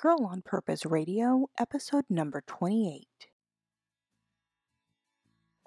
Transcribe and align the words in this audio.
Girl 0.00 0.26
on 0.30 0.42
Purpose 0.42 0.86
Radio, 0.86 1.50
episode 1.58 2.04
number 2.08 2.40
28. 2.46 3.08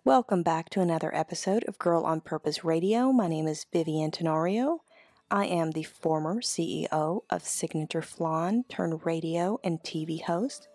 Welcome 0.06 0.42
back 0.42 0.70
to 0.70 0.80
another 0.80 1.14
episode 1.14 1.66
of 1.66 1.78
Girl 1.78 2.06
on 2.06 2.22
Purpose 2.22 2.64
Radio. 2.64 3.12
My 3.12 3.28
name 3.28 3.46
is 3.46 3.66
Vivian 3.74 4.10
Tenorio. 4.10 4.84
I 5.30 5.48
am 5.48 5.72
the 5.72 5.84
former 5.84 6.36
CEO 6.36 7.24
of 7.30 7.44
Signature 7.46 8.02
Flan, 8.02 8.64
turned 8.70 9.06
radio 9.06 9.60
and 9.66 9.84
TV 9.84 10.22
host. 10.22 10.70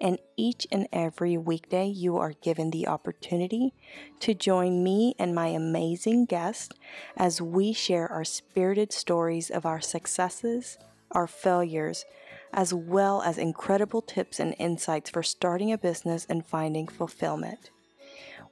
And 0.00 0.20
each 0.36 0.68
and 0.70 0.86
every 0.92 1.36
weekday, 1.36 1.86
you 1.88 2.16
are 2.16 2.34
given 2.40 2.70
the 2.70 2.86
opportunity 2.86 3.74
to 4.20 4.34
join 4.34 4.84
me 4.84 5.16
and 5.18 5.34
my 5.34 5.48
amazing 5.48 6.26
guests 6.26 6.76
as 7.16 7.42
we 7.42 7.72
share 7.72 8.06
our 8.06 8.24
spirited 8.24 8.92
stories 8.92 9.50
of 9.50 9.66
our 9.66 9.80
successes, 9.80 10.78
our 11.10 11.26
failures, 11.26 12.04
as 12.52 12.74
well 12.74 13.22
as 13.22 13.38
incredible 13.38 14.02
tips 14.02 14.40
and 14.40 14.54
insights 14.58 15.10
for 15.10 15.22
starting 15.22 15.72
a 15.72 15.78
business 15.78 16.26
and 16.28 16.44
finding 16.44 16.88
fulfillment. 16.88 17.70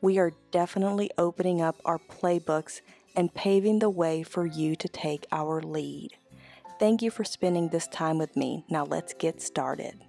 We 0.01 0.19
are 0.19 0.33
definitely 0.53 1.11
opening 1.19 1.61
up 1.61 1.77
our 1.85 1.99
playbooks 1.99 2.81
and 3.17 3.35
paving 3.35 3.81
the 3.81 3.91
way 3.91 4.23
for 4.23 4.47
you 4.47 4.77
to 4.77 4.89
take 4.89 5.27
our 5.33 5.61
lead. 5.61 6.11
Thank 6.79 7.03
you 7.03 7.11
for 7.11 7.25
spending 7.25 7.69
this 7.69 7.89
time 7.89 8.19
with 8.19 8.37
me. 8.37 8.65
Now 8.71 8.85
let's 8.85 9.13
get 9.15 9.43
started. 9.43 10.05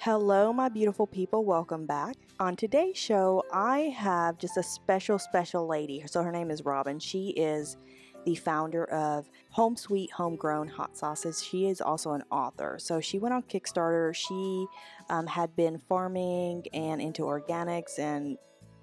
Hello, 0.00 0.52
my 0.52 0.68
beautiful 0.68 1.08
people. 1.08 1.44
Welcome 1.44 1.84
back. 1.84 2.14
On 2.38 2.54
today's 2.54 2.96
show, 2.96 3.42
I 3.52 3.92
have 3.96 4.38
just 4.38 4.56
a 4.56 4.62
special, 4.62 5.18
special 5.18 5.66
lady. 5.66 6.04
So 6.06 6.22
her 6.22 6.30
name 6.30 6.52
is 6.52 6.64
Robyn. 6.64 7.00
She 7.00 7.30
is 7.30 7.76
the 8.24 8.34
founder 8.34 8.84
of 8.84 9.28
Home 9.50 9.76
Sweet 9.76 10.12
Homegrown 10.12 10.68
Hot 10.68 10.96
Sauces. 10.96 11.42
She 11.42 11.66
is 11.66 11.80
also 11.80 12.12
an 12.12 12.24
author. 12.30 12.76
So 12.78 13.00
she 13.00 13.18
went 13.18 13.34
on 13.34 13.42
Kickstarter. 13.42 14.14
She 14.14 14.66
um, 15.08 15.26
had 15.26 15.54
been 15.56 15.78
farming 15.78 16.66
and 16.72 17.00
into 17.00 17.22
organics 17.22 17.98
and 17.98 18.38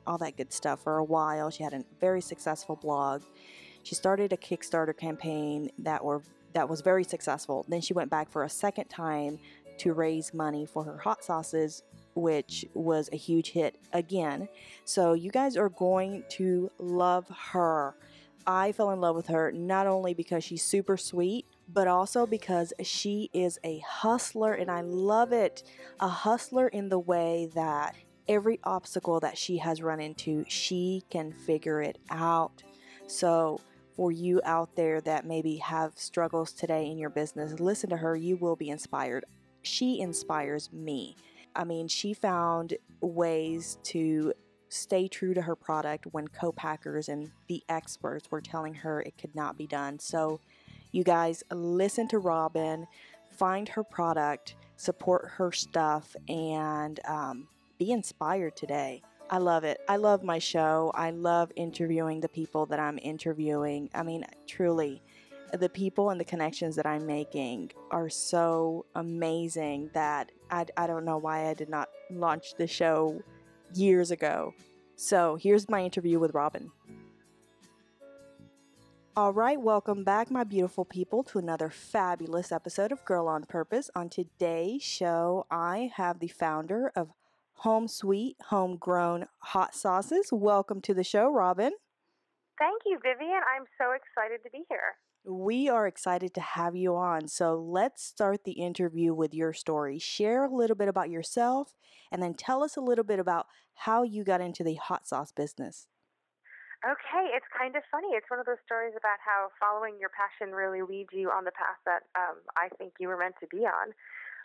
all 0.07 0.17
that 0.19 0.37
good 0.37 0.53
stuff 0.53 0.83
for 0.83 0.97
a 0.97 1.03
while. 1.03 1.49
She 1.49 1.63
had 1.63 1.73
a 1.73 1.83
very 1.99 2.21
successful 2.21 2.75
blog. 2.75 3.23
She 3.83 3.95
started 3.95 4.33
a 4.33 4.37
Kickstarter 4.37 4.97
campaign 4.97 5.69
that 5.79 6.03
were 6.03 6.21
that 6.53 6.69
was 6.69 6.81
very 6.81 7.03
successful. 7.03 7.65
Then 7.67 7.81
she 7.81 7.93
went 7.93 8.09
back 8.09 8.31
for 8.31 8.43
a 8.43 8.49
second 8.49 8.85
time 8.85 9.39
to 9.79 9.91
raise 9.91 10.33
money 10.33 10.65
for 10.65 10.85
her 10.85 10.97
hot 10.97 11.23
sauces 11.23 11.83
which 12.15 12.65
was 12.73 13.09
a 13.11 13.17
huge 13.17 13.51
hit 13.51 13.77
again. 13.93 14.47
So 14.85 15.13
you 15.13 15.29
guys 15.29 15.57
are 15.57 15.69
going 15.69 16.23
to 16.31 16.71
love 16.79 17.27
her. 17.51 17.95
I 18.47 18.71
fell 18.71 18.91
in 18.91 19.01
love 19.01 19.15
with 19.15 19.27
her 19.27 19.51
not 19.51 19.87
only 19.87 20.13
because 20.13 20.43
she's 20.43 20.63
super 20.63 20.97
sweet, 20.97 21.45
but 21.67 21.87
also 21.87 22.25
because 22.25 22.73
she 22.83 23.29
is 23.33 23.59
a 23.63 23.79
hustler 23.79 24.53
and 24.53 24.69
I 24.69 24.81
love 24.81 25.31
it. 25.31 25.63
A 25.99 26.07
hustler 26.07 26.67
in 26.67 26.89
the 26.89 26.99
way 26.99 27.49
that 27.55 27.95
every 28.27 28.59
obstacle 28.63 29.19
that 29.19 29.37
she 29.37 29.57
has 29.57 29.81
run 29.81 29.99
into, 29.99 30.45
she 30.47 31.03
can 31.09 31.31
figure 31.31 31.81
it 31.81 31.97
out. 32.09 32.63
So, 33.07 33.61
for 33.95 34.11
you 34.11 34.41
out 34.43 34.75
there 34.75 34.99
that 35.01 35.25
maybe 35.25 35.55
have 35.57 35.93
struggles 35.95 36.51
today 36.51 36.87
in 36.87 36.97
your 36.97 37.09
business, 37.09 37.59
listen 37.59 37.89
to 37.91 37.97
her. 37.97 38.15
You 38.15 38.35
will 38.35 38.57
be 38.57 38.69
inspired. 38.69 39.23
She 39.61 40.01
inspires 40.01 40.71
me. 40.73 41.15
I 41.55 41.63
mean, 41.63 41.87
she 41.87 42.13
found 42.13 42.75
ways 42.99 43.77
to 43.83 44.33
stay 44.69 45.07
true 45.07 45.33
to 45.33 45.41
her 45.41 45.55
product 45.55 46.07
when 46.11 46.27
co 46.27 46.51
packers 46.51 47.09
and 47.09 47.31
the 47.47 47.63
experts 47.69 48.29
were 48.31 48.41
telling 48.41 48.73
her 48.73 49.01
it 49.01 49.17
could 49.17 49.35
not 49.35 49.57
be 49.57 49.67
done. 49.67 49.99
So, 49.99 50.39
you 50.91 51.03
guys, 51.03 51.43
listen 51.51 52.07
to 52.09 52.19
Robyn, 52.19 52.87
find 53.29 53.69
her 53.69 53.83
product, 53.83 54.55
support 54.77 55.31
her 55.35 55.51
stuff, 55.51 56.15
and 56.27 56.99
um, 57.05 57.47
be 57.77 57.91
inspired 57.91 58.55
today. 58.55 59.01
I 59.29 59.39
love 59.39 59.63
it. 59.63 59.81
I 59.87 59.95
love 59.97 60.23
my 60.23 60.39
show. 60.39 60.91
I 60.93 61.09
love 61.09 61.51
interviewing 61.55 62.21
the 62.21 62.29
people 62.29 62.65
that 62.67 62.79
I'm 62.79 62.99
interviewing. 63.01 63.89
I 63.93 64.03
mean, 64.03 64.23
truly, 64.47 65.01
the 65.51 65.69
people 65.69 66.11
and 66.11 66.19
the 66.19 66.25
connections 66.25 66.75
that 66.75 66.85
I'm 66.85 67.05
making 67.05 67.71
are 67.91 68.09
so 68.09 68.85
amazing 68.95 69.89
that 69.93 70.31
I, 70.51 70.65
I 70.77 70.87
don't 70.87 71.05
know 71.05 71.17
why 71.17 71.47
I 71.47 71.53
did 71.53 71.69
not 71.69 71.89
launch 72.11 72.55
the 72.57 72.67
show 72.67 73.21
years 73.77 74.11
ago. 74.11 74.53
So 74.95 75.35
here's 75.35 75.69
my 75.69 75.83
interview 75.83 76.19
with 76.19 76.33
Robyn. 76.33 76.71
All 79.17 79.31
right, 79.31 79.59
welcome 79.59 80.03
back, 80.03 80.29
my 80.29 80.43
beautiful 80.43 80.83
people, 80.83 81.23
to 81.23 81.39
another 81.39 81.69
fabulous 81.69 82.51
episode 82.51 82.91
of 82.91 83.05
Girl 83.05 83.27
on 83.29 83.45
Purpose. 83.45 83.89
On 83.95 84.09
today's 84.09 84.83
show, 84.83 85.45
I 85.49 85.91
have 85.95 86.19
the 86.19 86.27
founder 86.27 86.91
of 86.97 87.13
Home 87.59 87.87
Sweet 87.87 88.35
Homegrown 88.49 89.27
Hot 89.39 89.73
Sauces. 89.73 90.29
Welcome 90.33 90.81
to 90.81 90.93
the 90.93 91.05
show, 91.05 91.31
Robyn. 91.31 91.71
Thank 92.59 92.81
you, 92.85 92.99
Vivian. 93.01 93.39
I'm 93.55 93.65
so 93.79 93.91
excited 93.93 94.43
to 94.43 94.49
be 94.51 94.65
here. 94.69 94.95
We 95.27 95.69
are 95.69 95.87
excited 95.87 96.33
to 96.35 96.41
have 96.41 96.75
you 96.75 96.95
on. 96.95 97.27
So 97.27 97.55
let's 97.55 98.03
start 98.03 98.43
the 98.43 98.53
interview 98.53 99.13
with 99.13 99.33
your 99.33 99.53
story. 99.53 99.97
Share 99.97 100.45
a 100.45 100.53
little 100.53 100.75
bit 100.75 100.87
about 100.87 101.09
yourself 101.09 101.73
and 102.11 102.21
then 102.21 102.35
tell 102.35 102.63
us 102.63 102.77
a 102.77 102.81
little 102.81 103.03
bit 103.03 103.19
about 103.19 103.47
how 103.73 104.03
you 104.03 104.23
got 104.23 104.41
into 104.41 104.63
the 104.63 104.75
hot 104.75 105.07
sauce 105.07 105.31
business. 105.31 105.87
Okay, 106.85 107.33
it's 107.33 107.47
kind 107.57 107.75
of 107.75 107.81
funny. 107.89 108.09
It's 108.13 108.29
one 108.29 108.39
of 108.39 108.45
those 108.45 108.61
stories 108.65 108.93
about 108.93 109.17
how 109.17 109.49
following 109.59 109.97
your 109.99 110.11
passion 110.13 110.53
really 110.53 110.83
leads 110.83 111.09
you 111.11 111.31
on 111.31 111.43
the 111.43 111.51
path 111.51 111.81
that 111.85 112.05
um, 112.13 112.37
I 112.55 112.69
think 112.77 112.93
you 112.99 113.07
were 113.07 113.17
meant 113.17 113.35
to 113.41 113.47
be 113.47 113.65
on. 113.65 113.89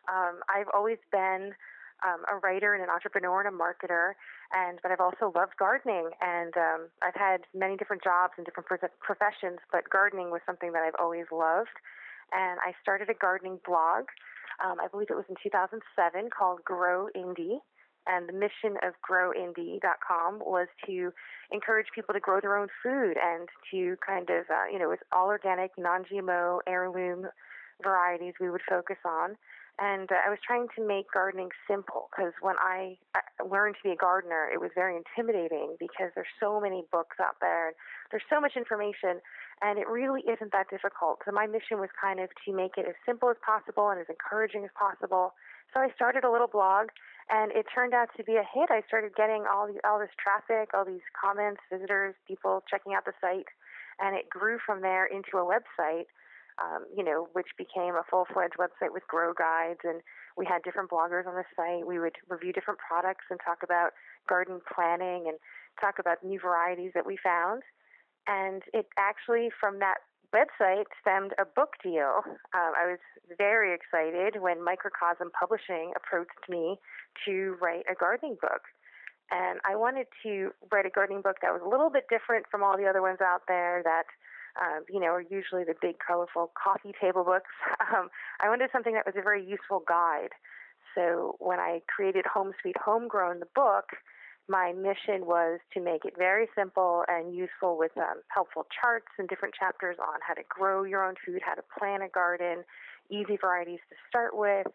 Um, 0.09 0.41
I've 0.49 0.73
always 0.73 0.97
been 1.13 1.53
um, 2.07 2.25
a 2.31 2.37
writer 2.39 2.75
and 2.75 2.83
an 2.83 2.91
entrepreneur 2.91 3.41
and 3.41 3.49
a 3.49 3.57
marketer, 3.57 4.13
and 4.53 4.79
but 4.83 4.93
I've 4.93 5.01
also 5.01 5.33
loved 5.35 5.57
gardening, 5.59 6.11
and 6.21 6.57
um, 6.57 6.81
I've 7.03 7.15
had 7.15 7.47
many 7.55 7.77
different 7.77 8.03
jobs 8.03 8.35
and 8.37 8.47
different 8.47 8.69
professions, 9.01 9.59
but 9.73 9.89
gardening 9.91 10.31
was 10.31 10.41
something 10.47 10.73
that 10.73 10.83
I've 10.83 10.99
always 10.99 11.27
loved, 11.33 11.77
and 12.33 12.59
I 12.61 12.73
started 12.83 13.09
a 13.11 13.15
gardening 13.15 13.59
blog. 13.67 14.07
Um, 14.65 14.77
I 14.83 14.89
believe 14.89 15.09
it 15.11 15.17
was 15.17 15.29
in 15.29 15.37
2007 15.43 16.31
called 16.37 16.65
Grow 16.65 17.09
Indie. 17.17 17.59
And 18.07 18.27
the 18.27 18.33
mission 18.33 18.81
of 18.83 18.95
growindie.com 19.05 20.41
was 20.41 20.69
to 20.87 21.13
encourage 21.53 21.87
people 21.95 22.15
to 22.15 22.19
grow 22.19 22.41
their 22.41 22.57
own 22.57 22.69
food 22.83 23.17
and 23.23 23.47
to 23.71 23.97
kind 24.05 24.29
of, 24.31 24.49
uh, 24.49 24.73
you 24.73 24.79
know, 24.79 24.89
with 24.89 25.01
all 25.13 25.27
organic, 25.27 25.73
non 25.77 26.05
GMO, 26.05 26.61
heirloom 26.67 27.27
varieties 27.83 28.35
we 28.41 28.51
would 28.51 28.63
focus 28.69 28.97
on 29.05 29.37
and 29.81 30.13
uh, 30.13 30.21
I 30.21 30.29
was 30.29 30.39
trying 30.45 30.69
to 30.77 30.87
make 30.87 31.09
gardening 31.11 31.49
simple 31.65 32.13
because 32.13 32.37
when 32.45 32.57
I, 32.61 33.01
I 33.17 33.25
learned 33.41 33.81
to 33.81 33.89
be 33.89 33.93
a 33.93 33.97
gardener, 33.97 34.45
it 34.53 34.61
was 34.61 34.71
very 34.77 34.93
intimidating 34.93 35.81
because 35.81 36.13
there's 36.15 36.31
so 36.39 36.61
many 36.61 36.85
books 36.93 37.17
out 37.17 37.41
there 37.41 37.73
and 37.73 37.77
there's 38.13 38.29
so 38.29 38.45
much 38.45 38.61
information, 38.61 39.25
and 39.65 39.79
it 39.81 39.89
really 39.89 40.21
isn't 40.29 40.53
that 40.53 40.69
difficult. 40.69 41.25
So 41.25 41.33
my 41.33 41.47
mission 41.49 41.81
was 41.81 41.89
kind 41.97 42.21
of 42.21 42.29
to 42.45 42.53
make 42.53 42.77
it 42.77 42.85
as 42.85 42.95
simple 43.09 43.33
as 43.33 43.41
possible 43.41 43.89
and 43.89 43.99
as 43.99 44.07
encouraging 44.13 44.69
as 44.69 44.75
possible. 44.77 45.33
So 45.73 45.81
I 45.81 45.89
started 45.97 46.25
a 46.25 46.31
little 46.31 46.51
blog, 46.51 46.93
and 47.33 47.51
it 47.53 47.65
turned 47.73 47.95
out 47.95 48.13
to 48.19 48.25
be 48.25 48.37
a 48.37 48.45
hit. 48.45 48.69
I 48.69 48.83
started 48.85 49.17
getting 49.17 49.49
all 49.49 49.71
the, 49.71 49.81
all 49.87 49.97
this 49.97 50.13
traffic, 50.21 50.75
all 50.75 50.85
these 50.85 51.07
comments, 51.17 51.63
visitors, 51.73 52.15
people 52.29 52.63
checking 52.69 52.93
out 52.93 53.07
the 53.07 53.17
site, 53.21 53.49
and 53.97 54.13
it 54.13 54.29
grew 54.29 54.59
from 54.61 54.83
there 54.83 55.07
into 55.07 55.39
a 55.39 55.47
website 55.47 56.11
um, 56.61 56.85
you 56.95 57.03
know, 57.03 57.29
which 57.33 57.49
became 57.57 57.95
a 57.95 58.05
full 58.09 58.27
fledged 58.33 58.57
website 58.59 58.93
with 58.93 59.07
grow 59.09 59.33
guides. 59.33 59.81
And 59.85 60.01
we 60.37 60.47
had 60.47 60.63
different 60.63 60.91
bloggers 60.91 61.27
on 61.27 61.35
the 61.35 61.45
site. 61.57 61.87
We 61.87 61.99
would 61.99 62.17
review 62.29 62.53
different 62.53 62.81
products 62.81 63.25
and 63.31 63.41
talk 63.45 63.59
about 63.65 63.91
garden 64.29 64.61
planning 64.73 65.25
and 65.27 65.39
talk 65.81 65.99
about 65.99 66.23
new 66.23 66.39
varieties 66.39 66.93
that 66.95 67.07
we 67.07 67.17
found. 67.17 67.63
And 68.29 68.63
it 68.75 68.87
actually, 68.99 69.49
from 69.59 69.79
that 69.81 70.05
website, 70.35 70.85
stemmed 71.01 71.33
a 71.39 71.45
book 71.45 71.75
deal. 71.83 72.23
Um, 72.55 72.73
I 72.77 72.87
was 72.87 73.01
very 73.37 73.75
excited 73.75 74.41
when 74.41 74.63
Microcosm 74.63 75.31
Publishing 75.39 75.93
approached 75.97 76.45
me 76.49 76.79
to 77.27 77.57
write 77.61 77.85
a 77.91 77.95
gardening 77.95 78.37
book. 78.41 78.63
And 79.31 79.61
I 79.65 79.77
wanted 79.77 80.07
to 80.25 80.51
write 80.73 80.87
a 80.87 80.91
gardening 80.91 81.23
book 81.23 81.37
that 81.43 81.53
was 81.53 81.63
a 81.65 81.69
little 81.69 81.91
bit 81.91 82.05
different 82.11 82.47
from 82.51 82.63
all 82.63 82.77
the 82.77 82.87
other 82.87 83.01
ones 83.01 83.19
out 83.23 83.43
there 83.47 83.81
that 83.85 84.11
um, 84.61 84.85
you 84.89 85.01
know, 85.01 85.09
are 85.09 85.21
usually 85.23 85.65
the 85.65 85.75
big, 85.81 85.97
colorful 86.05 86.51
coffee 86.57 86.95
table 87.01 87.25
books. 87.25 87.51
Um, 87.91 88.09
I 88.41 88.49
wanted 88.49 88.71
something 88.71 88.95
that 88.95 89.05
was 89.05 89.17
a 89.19 89.23
very 89.23 89.45
useful 89.45 89.83
guide. 89.89 90.31
So 90.95 91.35
when 91.41 91.59
I 91.59 91.81
created 91.89 92.25
Home 92.33 92.53
Sweet 92.63 92.77
Homegrown, 92.79 93.41
the 93.41 93.51
book, 93.53 93.97
my 94.49 94.73
mission 94.73 95.27
was 95.27 95.59
to 95.75 95.81
make 95.81 96.05
it 96.05 96.15
very 96.17 96.47
simple 96.57 97.05
and 97.09 97.35
useful 97.35 97.77
with 97.77 97.91
um, 97.97 98.23
helpful 98.29 98.67
charts 98.81 99.09
and 99.19 99.29
different 99.29 99.55
chapters 99.55 99.97
on 100.01 100.21
how 100.27 100.35
to 100.35 100.43
grow 100.49 100.85
your 100.85 101.05
own 101.05 101.15
food, 101.27 101.41
how 101.45 101.55
to 101.55 101.63
plant 101.79 102.03
a 102.03 102.09
garden, 102.09 102.65
easy 103.11 103.37
varieties 103.41 103.81
to 103.89 103.97
start 104.09 104.37
with, 104.37 104.67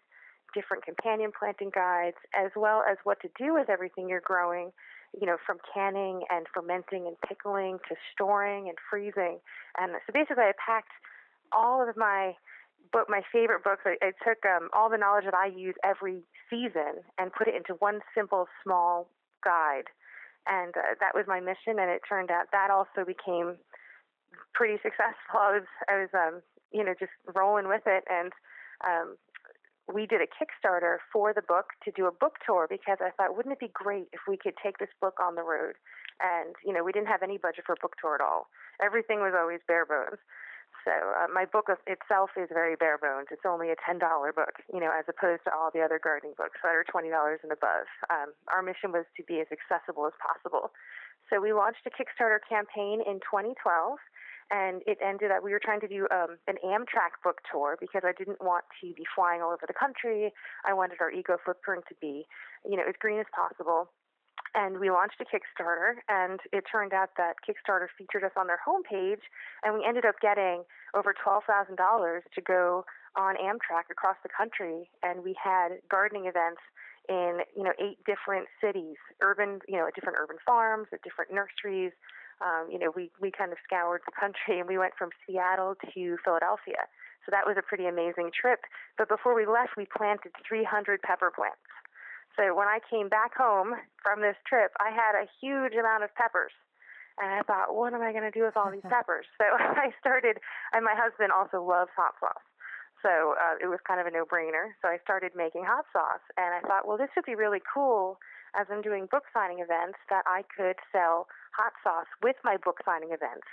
different 0.54 0.84
companion 0.86 1.32
planting 1.38 1.72
guides, 1.74 2.18
as 2.34 2.52
well 2.56 2.84
as 2.90 2.98
what 3.04 3.20
to 3.22 3.30
do 3.38 3.54
with 3.54 3.70
everything 3.70 4.08
you're 4.08 4.22
growing 4.22 4.72
you 5.20 5.28
know, 5.28 5.38
from 5.46 5.58
canning 5.74 6.22
and 6.30 6.46
fermenting 6.54 7.08
and 7.08 7.16
pickling 7.28 7.80
to 7.90 7.96
storing 8.14 8.68
and 8.68 8.78
freezing. 8.90 9.40
And 9.78 9.94
so 10.06 10.14
basically, 10.14 10.44
I 10.44 10.54
packed 10.64 10.92
all 11.52 11.88
of 11.88 11.96
my 11.96 12.34
book, 12.92 13.08
my 13.10 13.22
favorite 13.32 13.64
books. 13.64 13.82
I, 13.86 13.96
I 14.02 14.12
took 14.24 14.44
um, 14.46 14.70
all 14.74 14.90
the 14.90 14.98
knowledge 14.98 15.26
that 15.26 15.34
I 15.34 15.48
use 15.48 15.76
every 15.84 16.24
season 16.50 17.04
and 17.18 17.32
put 17.32 17.48
it 17.48 17.56
into 17.56 17.74
one 17.80 18.02
simple, 18.16 18.48
small 18.64 19.10
guide, 19.44 19.88
and 20.48 20.76
uh, 20.78 20.96
that 21.00 21.16
was 21.16 21.26
my 21.28 21.40
mission. 21.40 21.80
And 21.80 21.90
it 21.90 22.02
turned 22.08 22.32
out 22.32 22.52
that 22.52 22.70
also 22.72 23.06
became 23.06 23.58
pretty 24.54 24.76
successful. 24.84 25.16
I 25.40 25.52
was, 25.60 25.68
I 25.90 25.96
was, 26.00 26.10
um, 26.14 26.42
you 26.72 26.84
know, 26.84 26.94
just 27.00 27.12
rolling 27.34 27.68
with 27.68 27.84
it, 27.86 28.04
and 28.10 28.32
um, 28.84 29.16
we 29.92 30.06
did 30.06 30.22
a 30.22 30.30
Kickstarter 30.30 30.98
for 31.14 31.34
the 31.34 31.42
book 31.42 31.78
to 31.84 31.92
do 31.92 32.08
a 32.08 32.12
book 32.12 32.38
tour 32.46 32.68
because 32.70 32.98
I 33.02 33.12
thought, 33.12 33.38
wouldn't 33.38 33.54
it 33.54 33.60
be 33.60 33.72
great 33.74 34.08
if 34.14 34.22
we 34.28 34.38
could 34.38 34.56
take 34.62 34.78
this 34.78 34.90
book 35.00 35.16
on 35.22 35.36
the 35.36 35.44
road? 35.44 35.76
And 36.20 36.56
you 36.66 36.74
know, 36.74 36.84
we 36.84 36.92
didn't 36.92 37.08
have 37.10 37.24
any 37.24 37.38
budget 37.38 37.66
for 37.66 37.74
a 37.74 37.82
book 37.82 37.96
tour 38.02 38.16
at 38.16 38.22
all. 38.22 38.48
Everything 38.82 39.20
was 39.20 39.34
always 39.38 39.60
bare 39.68 39.86
bones. 39.86 40.20
So 40.86 40.94
uh, 40.94 41.26
my 41.34 41.46
book 41.46 41.66
itself 41.90 42.38
is 42.38 42.50
very 42.54 42.78
bare 42.78 42.98
bones. 43.02 43.28
It's 43.32 43.46
only 43.46 43.74
a 43.74 43.76
ten 43.82 43.98
dollar 43.98 44.32
book, 44.32 44.62
you 44.72 44.80
know, 44.80 44.94
as 44.94 45.06
opposed 45.10 45.44
to 45.46 45.52
all 45.54 45.74
the 45.74 45.82
other 45.82 46.00
gardening 46.02 46.38
books 46.38 46.62
that 46.62 46.74
are 46.74 46.86
twenty 46.86 47.10
dollars 47.10 47.42
and 47.42 47.52
above. 47.52 47.90
Um, 48.10 48.38
our 48.54 48.62
mission 48.62 48.94
was 48.94 49.06
to 49.18 49.24
be 49.26 49.42
as 49.42 49.50
accessible 49.50 50.06
as 50.06 50.14
possible. 50.22 50.72
So 51.30 51.42
we 51.42 51.54
launched 51.54 51.90
a 51.90 51.94
Kickstarter 51.94 52.38
campaign 52.38 53.02
in 53.02 53.18
2012 53.26 53.98
and 54.52 54.82
it 54.86 54.98
ended 55.04 55.32
up 55.32 55.44
we 55.44 55.52
were 55.52 55.62
trying 55.64 55.82
to 55.82 55.88
do 55.88 56.08
um, 56.12 56.38
an 56.48 56.56
Amtrak 56.64 57.22
book 57.24 57.42
tour 57.52 57.78
because 57.80 58.04
I 58.06 58.14
didn't 58.18 58.42
want 58.42 58.66
to 58.82 58.94
be 58.94 59.04
flying 59.16 59.42
all 59.42 59.50
over 59.52 59.66
the 59.68 59.74
country. 59.74 60.32
I 60.66 60.74
wanted 60.74 60.98
our 61.02 61.12
eco 61.12 61.38
footprint 61.44 61.86
to 61.90 61.96
be, 62.00 62.26
you 62.68 62.78
know, 62.78 62.84
as 62.88 62.96
green 63.00 63.20
as 63.20 63.26
possible. 63.34 63.90
And 64.54 64.80
we 64.80 64.90
launched 64.90 65.20
a 65.20 65.26
Kickstarter, 65.26 66.00
and 66.08 66.40
it 66.54 66.64
turned 66.72 66.94
out 66.94 67.10
that 67.18 67.36
Kickstarter 67.44 67.88
featured 67.98 68.24
us 68.24 68.32
on 68.38 68.48
their 68.48 68.60
homepage, 68.66 69.20
and 69.64 69.74
we 69.74 69.84
ended 69.86 70.06
up 70.06 70.16
getting 70.22 70.64
over 70.94 71.14
twelve 71.14 71.44
thousand 71.48 71.76
dollars 71.76 72.24
to 72.36 72.42
go 72.42 72.86
on 73.18 73.36
Amtrak 73.36 73.92
across 73.92 74.16
the 74.24 74.30
country, 74.30 74.90
and 75.04 75.24
we 75.24 75.36
had 75.42 75.80
gardening 75.90 76.26
events 76.28 76.62
in 77.10 77.40
you 77.56 77.64
know 77.64 77.74
eight 77.80 77.98
different 78.06 78.48
cities, 78.62 78.96
urban, 79.22 79.60
you 79.68 79.78
know, 79.78 79.88
at 79.88 79.96
different 79.96 80.18
urban 80.20 80.38
farms, 80.46 80.88
at 80.94 81.02
different 81.04 81.32
nurseries, 81.32 81.92
um, 82.42 82.68
you 82.72 82.80
know, 82.80 82.92
we, 82.96 83.12
we 83.22 83.32
kind 83.32 83.52
of 83.52 83.58
scoured 83.64 84.02
the 84.06 84.12
country 84.12 84.60
and 84.60 84.68
we 84.68 84.78
went 84.78 84.94
from 84.98 85.10
Seattle 85.26 85.76
to 85.94 86.18
Philadelphia. 86.24 86.88
So 87.26 87.32
that 87.32 87.48
was 87.48 87.58
a 87.58 87.66
pretty 87.66 87.88
amazing 87.88 88.30
trip. 88.30 88.68
But 88.98 89.10
before 89.10 89.34
we 89.34 89.46
left, 89.46 89.74
we 89.78 89.88
planted 89.90 90.32
300 90.48 91.02
pepper 91.02 91.32
plants. 91.34 91.66
So 92.38 92.54
when 92.54 92.68
I 92.68 92.80
came 92.92 93.08
back 93.10 93.34
home 93.34 93.74
from 94.04 94.22
this 94.22 94.36
trip, 94.46 94.72
I 94.80 94.92
had 94.92 95.16
a 95.16 95.26
huge 95.42 95.74
amount 95.74 96.04
of 96.04 96.14
peppers. 96.14 96.52
And 97.16 97.32
I 97.32 97.42
thought, 97.48 97.72
what 97.72 97.96
am 97.96 98.04
I 98.04 98.12
going 98.12 98.28
to 98.28 98.36
do 98.36 98.44
with 98.44 98.60
all 98.60 98.70
these 98.70 98.86
peppers? 98.92 99.26
So 99.40 99.46
I 99.60 99.96
started, 100.00 100.38
and 100.74 100.84
my 100.84 100.94
husband 100.94 101.32
also 101.32 101.64
loves 101.64 101.90
hot 101.96 102.14
sauce. 102.20 102.46
So 103.02 103.36
uh, 103.40 103.56
it 103.62 103.68
was 103.68 103.80
kind 103.88 104.02
of 104.02 104.08
a 104.08 104.12
no 104.12 104.26
brainer. 104.26 104.76
So 104.82 104.90
I 104.90 105.00
started 105.02 105.32
making 105.36 105.64
hot 105.64 105.86
sauce. 105.94 106.24
And 106.38 106.54
I 106.54 106.62
thought, 106.68 106.88
well, 106.88 106.98
this 106.98 107.10
would 107.16 107.26
be 107.26 107.36
really 107.36 107.62
cool 107.64 108.20
as 108.56 108.68
I'm 108.72 108.82
doing 108.82 109.08
book 109.12 109.24
signing 109.34 109.60
events 109.60 110.00
that 110.10 110.24
I 110.26 110.44
could 110.48 110.80
sell 110.92 111.28
hot 111.52 111.74
sauce 111.84 112.10
with 112.24 112.36
my 112.44 112.58
book 112.58 112.80
signing 112.84 113.12
events 113.12 113.48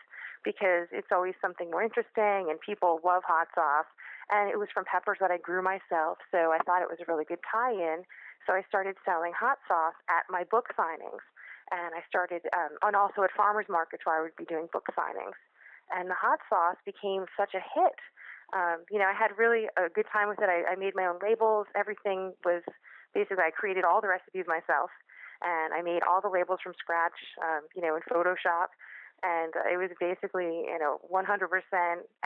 because 0.45 0.91
it's 0.91 1.11
always 1.11 1.35
something 1.43 1.71
more 1.71 1.83
interesting 1.83 2.51
and 2.51 2.59
people 2.59 3.01
love 3.05 3.23
hot 3.27 3.49
sauce. 3.55 3.91
And 4.31 4.51
it 4.51 4.59
was 4.59 4.69
from 4.73 4.85
peppers 4.87 5.19
that 5.21 5.31
I 5.31 5.39
grew 5.39 5.63
myself, 5.63 6.19
so 6.31 6.55
I 6.55 6.59
thought 6.65 6.83
it 6.83 6.89
was 6.89 6.99
a 7.03 7.07
really 7.11 7.27
good 7.27 7.43
tie 7.43 7.75
in. 7.75 8.07
So 8.47 8.55
I 8.55 8.63
started 8.67 8.97
selling 9.05 9.33
hot 9.35 9.59
sauce 9.69 9.99
at 10.11 10.27
my 10.31 10.43
book 10.43 10.71
signings. 10.79 11.23
And 11.71 11.95
I 11.95 12.03
started, 12.09 12.43
um, 12.53 12.77
and 12.83 12.97
also 12.97 13.23
at 13.23 13.31
farmers 13.37 13.67
markets 13.69 14.03
where 14.05 14.19
I 14.19 14.23
would 14.23 14.37
be 14.37 14.45
doing 14.45 14.69
book 14.73 14.87
signings. 14.99 15.39
And 15.95 16.11
the 16.11 16.19
hot 16.19 16.41
sauce 16.51 16.77
became 16.85 17.27
such 17.37 17.55
a 17.55 17.63
hit. 17.63 17.99
Um, 18.53 18.85
you 18.91 18.99
know, 18.99 19.07
I 19.07 19.17
had 19.17 19.33
really 19.39 19.67
a 19.77 19.89
good 19.89 20.07
time 20.13 20.29
with 20.29 20.39
it. 20.41 20.49
I, 20.49 20.73
I 20.73 20.77
made 20.77 20.95
my 20.95 21.07
own 21.07 21.19
labels. 21.23 21.67
Everything 21.75 22.35
was 22.45 22.63
basically, 23.15 23.45
I 23.45 23.51
created 23.51 23.85
all 23.85 24.01
the 24.01 24.09
recipes 24.09 24.45
myself 24.49 24.91
and 25.43 25.75
I 25.75 25.83
made 25.83 26.03
all 26.07 26.21
the 26.21 26.31
labels 26.31 26.61
from 26.63 26.75
scratch, 26.79 27.19
um, 27.43 27.67
you 27.75 27.83
know, 27.83 27.97
in 27.97 28.03
Photoshop. 28.07 28.75
And 29.23 29.55
uh, 29.55 29.71
it 29.71 29.79
was 29.79 29.91
basically, 30.01 30.67
you 30.67 30.79
know, 30.79 30.99
100% 31.07 31.23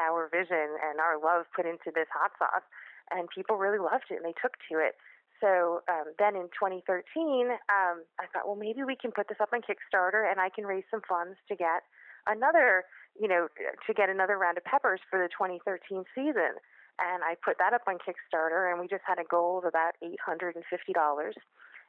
our 0.00 0.28
vision 0.32 0.80
and 0.80 1.00
our 1.00 1.20
love 1.20 1.44
put 1.54 1.66
into 1.66 1.92
this 1.92 2.08
hot 2.12 2.32
sauce. 2.38 2.64
And 3.10 3.28
people 3.28 3.56
really 3.56 3.78
loved 3.78 4.08
it 4.10 4.16
and 4.16 4.24
they 4.24 4.36
took 4.40 4.56
to 4.72 4.80
it. 4.80 4.96
So 5.40 5.84
um, 5.88 6.16
then 6.18 6.34
in 6.36 6.48
2013, 6.56 7.52
um, 7.68 8.04
I 8.16 8.24
thought, 8.32 8.48
well, 8.48 8.56
maybe 8.56 8.84
we 8.84 8.96
can 8.96 9.12
put 9.12 9.28
this 9.28 9.36
up 9.40 9.50
on 9.52 9.60
Kickstarter 9.60 10.24
and 10.24 10.40
I 10.40 10.48
can 10.48 10.64
raise 10.64 10.84
some 10.90 11.02
funds 11.06 11.36
to 11.48 11.56
get 11.56 11.84
another, 12.26 12.84
you 13.20 13.28
know, 13.28 13.48
to 13.86 13.94
get 13.94 14.08
another 14.08 14.38
round 14.38 14.56
of 14.56 14.64
peppers 14.64 15.00
for 15.10 15.20
the 15.20 15.28
2013 15.28 16.04
season. 16.14 16.56
And 16.98 17.22
I 17.24 17.36
put 17.44 17.58
that 17.58 17.72
up 17.72 17.82
on 17.86 17.98
Kickstarter 18.00 18.70
and 18.70 18.80
we 18.80 18.88
just 18.88 19.04
had 19.06 19.18
a 19.18 19.24
goal 19.24 19.58
of 19.58 19.64
about 19.64 19.94
$850. 20.02 20.62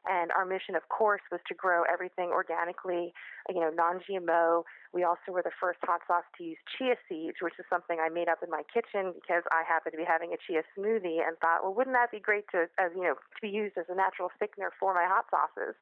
And 0.08 0.32
our 0.32 0.46
mission, 0.46 0.76
of 0.76 0.88
course, 0.88 1.22
was 1.32 1.42
to 1.48 1.54
grow 1.54 1.84
everything 1.84 2.32
organically, 2.32 3.12
you 3.50 3.60
know, 3.60 3.70
non-GMO. 3.70 4.64
We 4.94 5.04
also 5.04 5.36
were 5.36 5.44
the 5.44 5.52
first 5.60 5.80
hot 5.84 6.00
sauce 6.08 6.24
to 6.38 6.44
use 6.44 6.58
chia 6.78 6.96
seeds, 7.10 7.38
which 7.42 7.60
is 7.60 7.66
something 7.70 8.00
I 8.00 8.08
made 8.08 8.30
up 8.30 8.40
in 8.40 8.50
my 8.50 8.64
kitchen 8.72 9.12
because 9.12 9.44
I 9.52 9.68
happened 9.68 9.94
to 9.94 10.00
be 10.00 10.08
having 10.08 10.32
a 10.32 10.40
chia 10.40 10.64
smoothie 10.78 11.20
and 11.20 11.36
thought, 11.44 11.64
well, 11.64 11.74
wouldn't 11.76 11.96
that 11.96 12.12
be 12.12 12.24
great 12.24 12.46
to, 12.56 12.72
as 12.80 12.96
you 12.96 13.04
know, 13.04 13.16
to 13.20 13.40
be 13.42 13.50
used 13.52 13.76
as 13.78 13.86
a 13.90 13.96
natural 13.96 14.32
thickener 14.40 14.72
for 14.80 14.94
my 14.94 15.04
hot 15.04 15.28
sauces? 15.28 15.76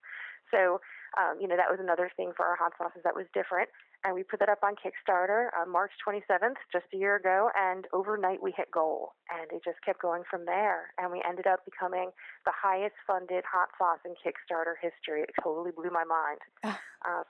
So, 0.51 0.81
um, 1.17 1.39
you 1.39 1.47
know, 1.47 1.55
that 1.55 1.71
was 1.71 1.79
another 1.79 2.11
thing 2.15 2.31
for 2.35 2.45
our 2.45 2.55
hot 2.55 2.73
sauces 2.77 3.01
that 3.03 3.15
was 3.15 3.25
different 3.33 3.69
and 4.05 4.13
we 4.13 4.21
put 4.21 4.39
that 4.39 4.49
up 4.49 4.61
on 4.61 4.77
Kickstarter 4.77 5.49
on 5.57 5.71
March 5.71 5.91
27th, 6.07 6.61
just 6.71 6.85
a 6.93 6.97
year 6.97 7.15
ago, 7.15 7.49
and 7.57 7.87
overnight 7.91 8.41
we 8.41 8.53
hit 8.55 8.69
goal, 8.69 9.13
and 9.33 9.49
it 9.51 9.65
just 9.65 9.81
kept 9.83 9.99
going 9.99 10.21
from 10.29 10.45
there, 10.45 10.93
and 10.99 11.11
we 11.11 11.23
ended 11.27 11.47
up 11.47 11.65
becoming 11.65 12.11
the 12.45 12.53
highest 12.53 12.93
funded 13.07 13.43
hot 13.49 13.69
sauce 13.81 13.97
in 14.05 14.13
Kickstarter 14.13 14.77
history. 14.79 15.23
It 15.23 15.33
totally 15.41 15.71
blew 15.71 15.89
my 15.89 16.05
mind. 16.05 16.39
uh, 16.63 17.25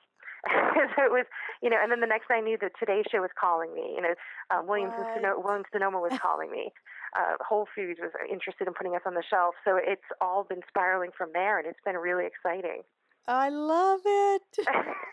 so 1.00 1.08
it 1.08 1.16
was, 1.16 1.26
you 1.64 1.70
know, 1.70 1.80
and 1.82 1.90
then 1.90 2.02
the 2.02 2.12
next 2.12 2.28
thing 2.28 2.44
I 2.44 2.46
knew 2.46 2.58
the 2.60 2.70
Today 2.78 3.04
Show 3.10 3.22
was 3.22 3.32
calling 3.40 3.74
me. 3.74 3.96
You 3.96 4.02
know, 4.04 4.16
um, 4.52 4.68
Williams 4.68 4.94
and 5.00 5.08
Sonoma, 5.16 5.40
Williams 5.40 5.72
Sonoma 5.72 6.00
was 6.00 6.20
calling 6.20 6.52
me. 6.52 6.72
Uh, 7.16 7.40
Whole 7.40 7.66
Foods 7.74 7.98
was 8.04 8.12
interested 8.30 8.68
in 8.68 8.74
putting 8.74 8.94
us 8.94 9.02
on 9.06 9.14
the 9.14 9.24
shelf. 9.24 9.56
So 9.64 9.80
it's 9.80 10.04
all 10.20 10.44
been 10.44 10.60
spiraling 10.68 11.12
from 11.18 11.30
there, 11.32 11.58
and 11.58 11.66
it's 11.66 11.80
been 11.86 11.96
really 11.96 12.26
exciting. 12.28 12.84
I 13.28 13.50
love 13.50 14.02
it. 14.06 14.58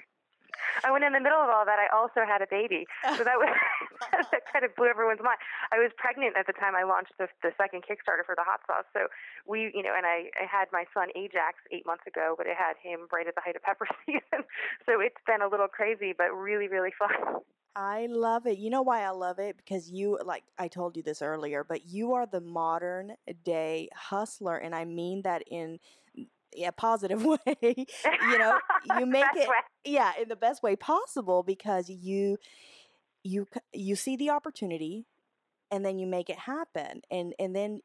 Oh, 0.84 0.88
and 0.88 0.92
when 0.92 1.02
in 1.02 1.12
the 1.12 1.20
middle 1.20 1.38
of 1.40 1.50
all 1.50 1.64
that, 1.64 1.78
I 1.78 1.86
also 1.94 2.26
had 2.26 2.40
a 2.40 2.46
baby. 2.48 2.86
So 3.16 3.24
that 3.24 3.36
was 3.36 3.50
that 4.10 4.42
kind 4.52 4.64
of 4.64 4.74
blew 4.74 4.88
everyone's 4.88 5.22
mind. 5.22 5.38
I 5.70 5.78
was 5.78 5.90
pregnant 5.96 6.36
at 6.36 6.46
the 6.46 6.52
time 6.52 6.74
I 6.74 6.82
launched 6.82 7.12
the, 7.18 7.28
the 7.42 7.52
second 7.56 7.84
Kickstarter 7.84 8.24
for 8.24 8.34
the 8.34 8.42
hot 8.42 8.60
sauce. 8.66 8.88
So 8.92 9.06
we, 9.46 9.70
you 9.74 9.82
know, 9.82 9.94
and 9.96 10.06
I, 10.06 10.30
I 10.40 10.46
had 10.48 10.68
my 10.72 10.84
son 10.94 11.08
Ajax 11.14 11.62
eight 11.70 11.86
months 11.86 12.06
ago, 12.06 12.34
but 12.36 12.46
I 12.46 12.54
had 12.54 12.74
him 12.82 13.06
right 13.12 13.26
at 13.26 13.34
the 13.34 13.42
height 13.44 13.56
of 13.56 13.62
pepper 13.62 13.86
season. 14.06 14.44
so 14.86 15.00
it's 15.00 15.20
been 15.26 15.42
a 15.42 15.48
little 15.48 15.68
crazy, 15.68 16.14
but 16.16 16.32
really, 16.32 16.68
really 16.68 16.92
fun. 16.98 17.42
I 17.74 18.06
love 18.10 18.46
it. 18.46 18.58
You 18.58 18.68
know 18.68 18.82
why 18.82 19.02
I 19.02 19.10
love 19.10 19.38
it? 19.38 19.56
Because 19.56 19.90
you, 19.90 20.18
like 20.24 20.44
I 20.58 20.68
told 20.68 20.96
you 20.96 21.02
this 21.02 21.22
earlier, 21.22 21.64
but 21.64 21.86
you 21.86 22.12
are 22.12 22.26
the 22.26 22.40
modern 22.40 23.14
day 23.44 23.88
hustler. 23.94 24.56
And 24.56 24.74
I 24.74 24.84
mean 24.84 25.22
that 25.22 25.42
in 25.50 25.78
yeah, 26.54 26.70
positive 26.70 27.24
way. 27.24 27.38
you 27.60 28.38
know, 28.38 28.58
you 28.98 29.06
make 29.06 29.24
it 29.34 29.48
way. 29.48 29.56
yeah, 29.84 30.12
in 30.20 30.28
the 30.28 30.36
best 30.36 30.62
way 30.62 30.76
possible 30.76 31.42
because 31.42 31.88
you 31.88 32.38
you 33.24 33.46
you 33.72 33.96
see 33.96 34.16
the 34.16 34.30
opportunity 34.30 35.06
and 35.70 35.84
then 35.84 35.98
you 35.98 36.06
make 36.06 36.30
it 36.30 36.38
happen. 36.38 37.02
And 37.10 37.34
and 37.38 37.54
then 37.54 37.80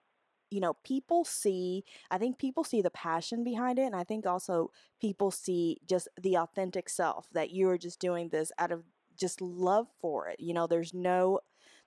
you 0.50 0.62
know, 0.62 0.76
people 0.84 1.26
see 1.26 1.84
I 2.10 2.18
think 2.18 2.38
people 2.38 2.64
see 2.64 2.82
the 2.82 2.90
passion 2.90 3.44
behind 3.44 3.80
it 3.80 3.84
and 3.84 3.96
I 3.96 4.04
think 4.04 4.26
also 4.26 4.72
people 5.02 5.32
see 5.32 5.78
just 5.88 6.08
the 6.22 6.38
authentic 6.38 6.90
self 6.90 7.28
that 7.34 7.52
you're 7.52 7.78
just 7.78 8.00
doing 8.00 8.30
this 8.30 8.52
out 8.58 8.72
of 8.72 8.84
just 9.18 9.42
love 9.42 9.88
for 10.00 10.28
it. 10.28 10.40
You 10.40 10.54
know, 10.54 10.68
there's 10.68 10.94
no 10.94 11.40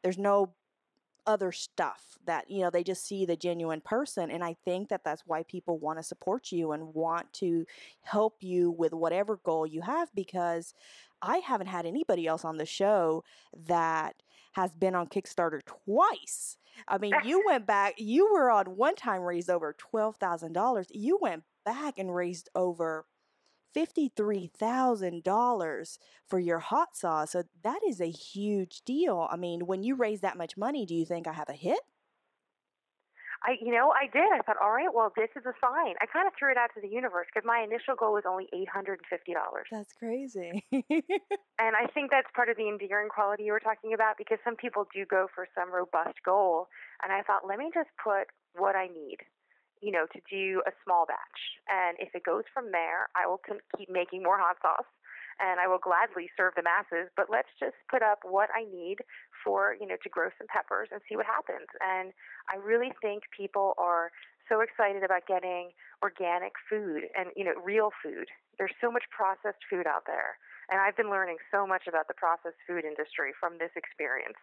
there's 0.02 0.18
no 0.18 0.54
other 1.26 1.52
stuff 1.52 2.18
that 2.26 2.50
you 2.50 2.60
know 2.60 2.70
they 2.70 2.82
just 2.82 3.06
see 3.06 3.24
the 3.24 3.36
genuine 3.36 3.80
person 3.80 4.30
and 4.30 4.44
i 4.44 4.54
think 4.64 4.88
that 4.88 5.02
that's 5.04 5.22
why 5.26 5.42
people 5.44 5.78
want 5.78 5.98
to 5.98 6.02
support 6.02 6.52
you 6.52 6.72
and 6.72 6.94
want 6.94 7.32
to 7.32 7.64
help 8.02 8.36
you 8.40 8.70
with 8.70 8.92
whatever 8.92 9.38
goal 9.44 9.66
you 9.66 9.80
have 9.80 10.08
because 10.14 10.74
i 11.22 11.38
haven't 11.38 11.66
had 11.66 11.86
anybody 11.86 12.26
else 12.26 12.44
on 12.44 12.56
the 12.56 12.66
show 12.66 13.24
that 13.66 14.16
has 14.52 14.72
been 14.72 14.94
on 14.94 15.06
kickstarter 15.06 15.60
twice. 15.64 16.56
I 16.88 16.98
mean 16.98 17.12
you 17.24 17.42
went 17.46 17.66
back 17.66 17.94
you 17.98 18.32
were 18.32 18.50
on 18.50 18.66
one 18.66 18.96
time 18.96 19.22
raised 19.22 19.50
over 19.50 19.74
$12000 19.94 20.86
you 20.90 21.18
went 21.20 21.44
back 21.64 21.98
and 21.98 22.14
raised 22.14 22.48
over 22.54 23.06
$53,000 23.76 25.98
for 26.26 26.38
your 26.38 26.60
hot 26.60 26.96
sauce. 26.96 27.32
So 27.32 27.42
that 27.62 27.80
is 27.86 28.00
a 28.00 28.10
huge 28.10 28.80
deal. 28.84 29.28
I 29.30 29.36
mean, 29.36 29.66
when 29.66 29.82
you 29.82 29.94
raise 29.94 30.20
that 30.20 30.38
much 30.38 30.56
money, 30.56 30.86
do 30.86 30.94
you 30.94 31.04
think 31.04 31.26
I 31.26 31.32
have 31.32 31.48
a 31.48 31.54
hit? 31.54 31.80
I, 33.42 33.56
you 33.60 33.72
know, 33.72 33.92
I 33.96 34.06
did. 34.12 34.28
I 34.32 34.40
thought, 34.44 34.56
all 34.62 34.72
right, 34.72 34.92
well, 34.92 35.10
this 35.16 35.30
is 35.34 35.46
a 35.46 35.54
sign. 35.64 35.94
I 36.00 36.06
kind 36.12 36.26
of 36.26 36.34
threw 36.38 36.52
it 36.52 36.58
out 36.58 36.68
to 36.74 36.80
the 36.80 36.88
universe 36.88 37.26
because 37.32 37.46
my 37.46 37.64
initial 37.64 37.94
goal 37.96 38.12
was 38.12 38.24
only 38.28 38.48
eight 38.52 38.68
hundred 38.68 39.00
and 39.00 39.06
fifty 39.08 39.32
dollars. 39.32 39.66
That's 39.72 39.94
crazy. 39.94 40.62
and 40.72 41.72
I 41.72 41.86
think 41.94 42.10
that's 42.10 42.28
part 42.36 42.50
of 42.50 42.58
the 42.58 42.68
endearing 42.68 43.08
quality 43.08 43.44
you 43.44 43.52
were 43.52 43.64
talking 43.64 43.94
about 43.94 44.18
because 44.18 44.36
some 44.44 44.56
people 44.56 44.86
do 44.92 45.06
go 45.08 45.26
for 45.34 45.48
some 45.56 45.72
robust 45.72 46.20
goal, 46.24 46.68
and 47.02 47.12
I 47.12 47.22
thought, 47.22 47.48
let 47.48 47.58
me 47.58 47.70
just 47.72 47.88
put 47.96 48.28
what 48.60 48.76
I 48.76 48.88
need, 48.88 49.24
you 49.80 49.92
know, 49.92 50.06
to 50.12 50.20
do 50.30 50.62
a 50.66 50.72
small 50.84 51.06
batch, 51.06 51.40
and 51.68 51.96
if 51.98 52.14
it 52.14 52.24
goes 52.24 52.44
from 52.52 52.72
there, 52.72 53.08
I 53.16 53.26
will 53.26 53.40
keep 53.76 53.90
making 53.90 54.22
more 54.22 54.38
hot 54.38 54.56
sauce 54.62 54.88
and 55.40 55.58
I 55.58 55.66
will 55.66 55.80
gladly 55.80 56.28
serve 56.36 56.52
the 56.54 56.62
masses, 56.62 57.08
but 57.16 57.32
let's 57.32 57.48
just 57.56 57.74
put 57.88 58.04
up 58.04 58.20
what 58.22 58.52
I 58.52 58.68
need 58.68 59.00
for, 59.42 59.74
you 59.80 59.88
know, 59.88 59.96
to 59.96 60.08
grow 60.12 60.28
some 60.36 60.46
peppers 60.52 60.92
and 60.92 61.00
see 61.08 61.16
what 61.16 61.24
happens. 61.24 61.66
And 61.80 62.12
I 62.52 62.60
really 62.60 62.92
think 63.00 63.24
people 63.32 63.72
are 63.80 64.12
so 64.52 64.60
excited 64.60 65.02
about 65.02 65.24
getting 65.24 65.72
organic 66.04 66.52
food 66.68 67.08
and, 67.16 67.32
you 67.34 67.44
know, 67.44 67.56
real 67.64 67.88
food. 68.04 68.28
There's 68.60 68.76
so 68.84 68.92
much 68.92 69.08
processed 69.08 69.64
food 69.72 69.88
out 69.88 70.04
there. 70.04 70.36
And 70.68 70.78
I've 70.78 70.94
been 70.94 71.10
learning 71.10 71.40
so 71.50 71.66
much 71.66 71.88
about 71.88 72.06
the 72.06 72.14
processed 72.14 72.60
food 72.68 72.84
industry 72.84 73.32
from 73.40 73.56
this 73.56 73.72
experience. 73.74 74.38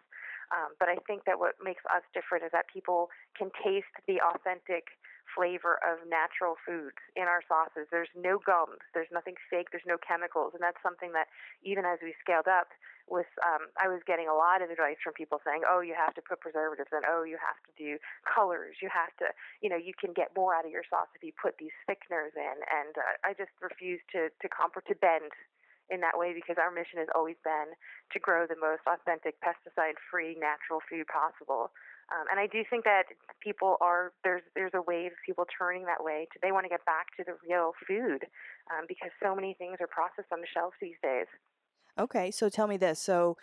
Um, 0.50 0.74
but 0.80 0.88
I 0.88 0.96
think 1.06 1.24
that 1.24 1.38
what 1.38 1.60
makes 1.62 1.84
us 1.88 2.02
different 2.12 2.44
is 2.44 2.52
that 2.52 2.66
people 2.72 3.08
can 3.36 3.54
taste 3.62 3.92
the 4.08 4.18
authentic 4.20 4.98
flavor 5.34 5.80
of 5.84 6.04
natural 6.08 6.56
foods 6.64 6.98
in 7.16 7.24
our 7.24 7.42
sauces. 7.46 7.88
There's 7.90 8.12
no 8.16 8.38
gums, 8.38 8.80
there's 8.94 9.10
nothing 9.12 9.34
fake, 9.50 9.68
there's 9.70 9.86
no 9.86 9.98
chemicals, 9.98 10.52
and 10.54 10.62
that's 10.62 10.80
something 10.82 11.12
that 11.12 11.28
even 11.62 11.84
as 11.84 11.98
we 12.02 12.14
scaled 12.20 12.48
up, 12.48 12.72
with 13.08 13.28
um, 13.40 13.72
I 13.80 13.88
was 13.88 14.04
getting 14.04 14.28
a 14.28 14.36
lot 14.36 14.60
of 14.60 14.68
advice 14.68 15.00
from 15.00 15.16
people 15.16 15.40
saying, 15.40 15.64
"Oh, 15.64 15.80
you 15.80 15.96
have 15.96 16.12
to 16.14 16.22
put 16.22 16.44
preservatives 16.44 16.92
in. 16.92 17.08
Oh, 17.08 17.24
you 17.24 17.40
have 17.40 17.56
to 17.64 17.72
do 17.76 17.96
colors. 18.22 18.76
You 18.84 18.92
have 18.92 19.16
to, 19.24 19.32
you 19.64 19.72
know, 19.72 19.80
you 19.80 19.96
can 19.96 20.12
get 20.12 20.36
more 20.36 20.54
out 20.54 20.68
of 20.68 20.70
your 20.70 20.84
sauce 20.84 21.08
if 21.16 21.24
you 21.24 21.32
put 21.32 21.56
these 21.56 21.74
thickeners 21.88 22.36
in." 22.36 22.56
And 22.68 22.92
uh, 22.96 23.16
I 23.24 23.32
just 23.32 23.52
refuse 23.64 24.00
to 24.12 24.28
to 24.28 24.46
comp- 24.48 24.76
or 24.76 24.84
to 24.92 24.94
bend 24.94 25.32
in 25.88 26.04
that 26.04 26.20
way 26.20 26.36
because 26.36 26.60
our 26.60 26.70
mission 26.70 27.00
has 27.00 27.08
always 27.16 27.40
been 27.40 27.72
to 28.12 28.18
grow 28.20 28.44
the 28.44 28.60
most 28.60 28.84
authentic, 28.84 29.40
pesticide-free, 29.40 30.36
natural 30.36 30.84
food 30.84 31.08
possible. 31.08 31.72
Um, 32.10 32.24
and 32.30 32.40
I 32.40 32.46
do 32.46 32.64
think 32.68 32.84
that 32.84 33.04
people 33.40 33.76
are 33.80 34.12
there's 34.24 34.42
there's 34.54 34.72
a 34.74 34.82
wave 34.82 35.12
of 35.12 35.18
people 35.26 35.44
turning 35.58 35.84
that 35.84 36.02
way. 36.02 36.26
To, 36.32 36.38
they 36.42 36.52
want 36.52 36.64
to 36.64 36.70
get 36.70 36.84
back 36.86 37.08
to 37.18 37.24
the 37.24 37.36
real 37.46 37.72
food 37.86 38.24
um, 38.72 38.86
because 38.88 39.10
so 39.22 39.34
many 39.34 39.54
things 39.58 39.76
are 39.80 39.86
processed 39.86 40.32
on 40.32 40.40
the 40.40 40.46
shelves 40.52 40.76
these 40.80 40.96
days. 41.02 41.26
Okay, 41.98 42.30
so 42.30 42.48
tell 42.48 42.66
me 42.66 42.76
this. 42.76 43.00
So 43.00 43.36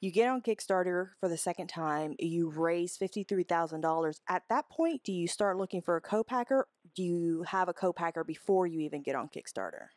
you 0.00 0.12
get 0.12 0.28
on 0.28 0.40
Kickstarter 0.40 1.10
for 1.18 1.28
the 1.28 1.36
second 1.36 1.66
time, 1.66 2.14
you 2.18 2.48
raise 2.48 2.96
$53,000. 2.96 4.20
At 4.28 4.44
that 4.48 4.70
point, 4.70 5.02
do 5.04 5.12
you 5.12 5.28
start 5.28 5.58
looking 5.58 5.82
for 5.82 5.96
a 5.96 6.00
co-packer? 6.00 6.68
Do 6.94 7.02
you 7.02 7.42
have 7.42 7.68
a 7.68 7.74
co-packer 7.74 8.24
before 8.24 8.66
you 8.66 8.80
even 8.80 9.02
get 9.02 9.14
on 9.14 9.28
Kickstarter? 9.28 9.88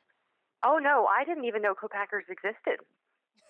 Oh 0.65 0.77
no, 0.81 1.05
I 1.05 1.25
didn't 1.25 1.45
even 1.45 1.61
know 1.61 1.73
co-packers 1.73 2.25
existed 2.29 2.79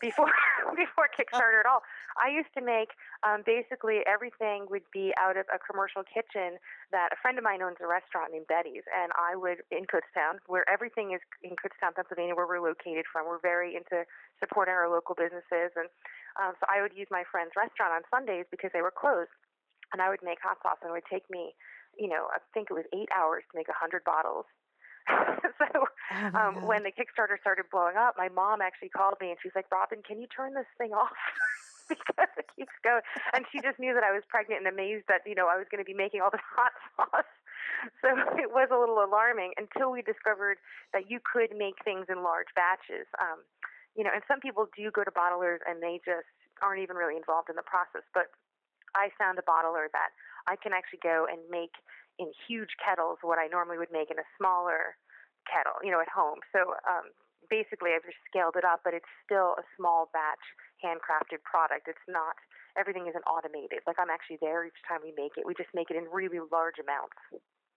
before 0.03 0.27
before 0.75 1.07
Kickstarter 1.15 1.63
at 1.63 1.67
all. 1.67 1.79
I 2.19 2.29
used 2.29 2.51
to 2.59 2.61
make 2.61 2.91
um, 3.23 3.41
basically 3.47 4.03
everything 4.03 4.67
would 4.67 4.85
be 4.91 5.15
out 5.15 5.39
of 5.39 5.47
a 5.47 5.57
commercial 5.57 6.03
kitchen 6.03 6.59
that 6.91 7.15
a 7.15 7.17
friend 7.23 7.39
of 7.39 7.43
mine 7.47 7.63
owns 7.63 7.79
a 7.79 7.87
restaurant 7.87 8.35
named 8.35 8.51
Betty's, 8.51 8.83
and 8.91 9.15
I 9.15 9.39
would 9.39 9.63
in 9.71 9.87
Kutztown, 9.87 10.43
where 10.51 10.67
everything 10.67 11.15
is 11.15 11.23
in 11.41 11.55
Kutztown, 11.55 11.95
Pennsylvania, 11.95 12.35
where 12.35 12.45
we're 12.45 12.61
located 12.61 13.07
from. 13.07 13.25
We're 13.25 13.41
very 13.41 13.79
into 13.79 14.03
supporting 14.43 14.75
our 14.75 14.91
local 14.91 15.15
businesses, 15.15 15.71
and 15.79 15.87
um, 16.35 16.53
so 16.59 16.67
I 16.67 16.83
would 16.83 16.93
use 16.93 17.07
my 17.09 17.23
friend's 17.31 17.55
restaurant 17.55 17.95
on 17.95 18.03
Sundays 18.11 18.45
because 18.51 18.75
they 18.75 18.83
were 18.83 18.93
closed, 18.93 19.33
and 19.95 20.03
I 20.03 20.11
would 20.11 20.21
make 20.21 20.43
hot 20.43 20.59
sauce, 20.61 20.83
and 20.83 20.91
it 20.91 20.95
would 20.99 21.09
take 21.09 21.25
me, 21.31 21.55
you 21.95 22.11
know, 22.11 22.27
I 22.33 22.43
think 22.51 22.69
it 22.69 22.77
was 22.77 22.85
eight 22.93 23.09
hours 23.15 23.47
to 23.49 23.53
make 23.55 23.71
a 23.71 23.77
hundred 23.77 24.03
bottles 24.03 24.45
so 25.59 25.67
oh 25.73 26.37
um, 26.37 26.65
when 26.65 26.83
the 26.83 26.91
Kickstarter 26.91 27.39
started 27.39 27.65
blowing 27.71 27.97
up, 27.97 28.15
my 28.17 28.29
mom 28.29 28.61
actually 28.61 28.89
called 28.89 29.15
me 29.19 29.29
and 29.29 29.37
she's 29.41 29.55
like, 29.55 29.69
Robyn, 29.71 30.03
can 30.05 30.21
you 30.21 30.27
turn 30.27 30.53
this 30.53 30.69
thing 30.77 30.93
off? 30.93 31.13
because 31.89 32.31
it 32.37 32.47
keeps 32.55 32.73
going. 32.83 33.03
And 33.35 33.45
she 33.51 33.59
just 33.59 33.79
knew 33.79 33.93
that 33.93 34.03
I 34.03 34.11
was 34.15 34.23
pregnant 34.29 34.63
and 34.63 34.69
amazed 34.71 35.05
that, 35.11 35.27
you 35.27 35.35
know, 35.35 35.51
I 35.51 35.57
was 35.59 35.67
going 35.69 35.83
to 35.83 35.87
be 35.87 35.95
making 35.95 36.21
all 36.21 36.31
this 36.31 36.43
hot 36.55 36.73
sauce. 36.95 37.33
So 37.99 38.15
it 38.39 38.47
was 38.55 38.71
a 38.71 38.79
little 38.79 39.03
alarming 39.03 39.51
until 39.59 39.91
we 39.91 39.99
discovered 39.99 40.57
that 40.95 41.11
you 41.11 41.19
could 41.19 41.51
make 41.51 41.75
things 41.83 42.07
in 42.07 42.23
large 42.23 42.47
batches. 42.55 43.07
Um, 43.19 43.43
you 43.95 44.07
know, 44.07 44.11
and 44.13 44.23
some 44.25 44.39
people 44.39 44.71
do 44.71 44.89
go 44.89 45.03
to 45.03 45.11
bottlers 45.11 45.59
and 45.67 45.83
they 45.83 45.99
just 46.01 46.29
aren't 46.63 46.79
even 46.79 46.95
really 46.95 47.19
involved 47.19 47.51
in 47.51 47.59
the 47.59 47.67
process. 47.67 48.07
But 48.15 48.31
I 48.95 49.11
found 49.19 49.37
a 49.37 49.45
bottler 49.45 49.91
that 49.91 50.15
I 50.47 50.55
can 50.55 50.71
actually 50.71 51.03
go 51.03 51.25
and 51.27 51.41
make 51.49 51.75
in 52.19 52.31
huge 52.47 52.77
kettles 52.77 53.19
what 53.21 53.39
I 53.39 53.47
normally 53.47 53.77
would 53.77 53.91
make 53.91 54.11
in 54.11 54.19
a 54.19 54.27
smaller 54.37 54.97
kettle, 55.49 55.81
you 55.83 55.91
know, 55.91 55.99
at 55.99 56.09
home. 56.09 56.39
So 56.53 56.77
um, 56.85 57.11
basically, 57.49 57.91
I've 57.95 58.05
just 58.05 58.19
scaled 58.29 58.55
it 58.55 58.65
up, 58.65 58.81
but 58.83 58.93
it's 58.93 59.09
still 59.25 59.55
a 59.59 59.65
small 59.77 60.09
batch 60.13 60.43
handcrafted 60.83 61.43
product. 61.43 61.87
It's 61.87 62.07
not 62.07 62.35
everything 62.77 63.07
isn't 63.07 63.23
automated. 63.23 63.79
Like 63.85 63.97
I'm 63.99 64.09
actually 64.09 64.37
there 64.41 64.65
each 64.65 64.81
time 64.87 64.99
we 65.03 65.13
make 65.17 65.37
it. 65.37 65.45
We 65.45 65.53
just 65.53 65.69
make 65.73 65.89
it 65.89 65.97
in 65.97 66.05
really 66.11 66.39
large 66.51 66.79
amounts. 66.81 67.17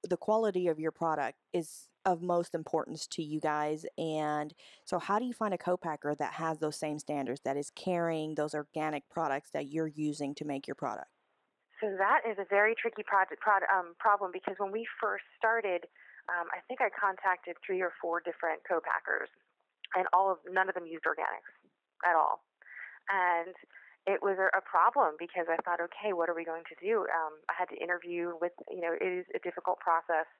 The 0.08 0.16
quality 0.16 0.68
of 0.68 0.78
your 0.78 0.92
product 0.92 1.38
is 1.52 1.88
of 2.04 2.22
most 2.22 2.54
importance 2.54 3.06
to 3.08 3.22
you 3.22 3.40
guys. 3.40 3.84
And 3.98 4.54
so, 4.84 4.98
how 4.98 5.18
do 5.18 5.24
you 5.24 5.32
find 5.32 5.52
a 5.52 5.58
co-packer 5.58 6.14
that 6.14 6.34
has 6.34 6.58
those 6.58 6.76
same 6.76 6.98
standards, 6.98 7.40
that 7.44 7.56
is 7.56 7.70
carrying 7.74 8.34
those 8.34 8.54
organic 8.54 9.08
products 9.10 9.50
that 9.52 9.66
you're 9.66 9.88
using 9.88 10.34
to 10.36 10.44
make 10.44 10.68
your 10.68 10.76
product? 10.76 11.08
So 11.80 11.92
that 12.00 12.24
is 12.24 12.40
a 12.40 12.48
very 12.48 12.74
tricky 12.74 13.04
project 13.04 13.40
prod, 13.40 13.62
um, 13.68 13.92
problem 14.00 14.32
because 14.32 14.56
when 14.56 14.72
we 14.72 14.88
first 15.00 15.24
started, 15.36 15.84
um, 16.32 16.48
I 16.48 16.64
think 16.66 16.80
I 16.80 16.88
contacted 16.88 17.56
three 17.60 17.84
or 17.84 17.92
four 18.00 18.20
different 18.24 18.64
co-packers, 18.64 19.28
and 19.94 20.08
all 20.12 20.32
of 20.32 20.38
none 20.48 20.68
of 20.68 20.74
them 20.74 20.88
used 20.88 21.04
organics 21.04 21.52
at 22.02 22.16
all, 22.16 22.40
and 23.12 23.54
it 24.06 24.22
was 24.22 24.38
a, 24.38 24.62
problem 24.62 25.18
because 25.18 25.50
I 25.50 25.58
thought, 25.66 25.82
okay, 25.82 26.14
what 26.14 26.30
are 26.30 26.34
we 26.34 26.46
going 26.46 26.62
to 26.70 26.78
do? 26.78 27.10
Um, 27.10 27.42
I 27.50 27.54
had 27.58 27.66
to 27.74 27.78
interview 27.78 28.38
with, 28.38 28.54
you 28.70 28.78
know, 28.78 28.94
it 28.94 29.02
is 29.02 29.26
a 29.34 29.42
difficult 29.42 29.82
process, 29.82 30.30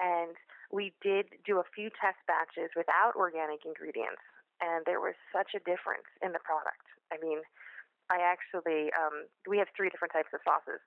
and 0.00 0.32
we 0.72 0.96
did 1.04 1.28
do 1.44 1.60
a 1.60 1.66
few 1.76 1.92
test 2.00 2.16
batches 2.24 2.72
without 2.72 3.12
organic 3.16 3.68
ingredients, 3.68 4.24
and 4.64 4.88
there 4.88 5.04
was 5.04 5.12
such 5.36 5.52
a 5.52 5.60
difference 5.68 6.08
in 6.24 6.32
the 6.32 6.40
product. 6.40 6.84
I 7.12 7.20
mean 7.20 7.44
I 8.10 8.18
actually 8.20 8.90
um, 8.92 9.30
we 9.48 9.58
have 9.58 9.68
three 9.76 9.88
different 9.88 10.12
types 10.12 10.34
of 10.34 10.40
sauces, 10.42 10.82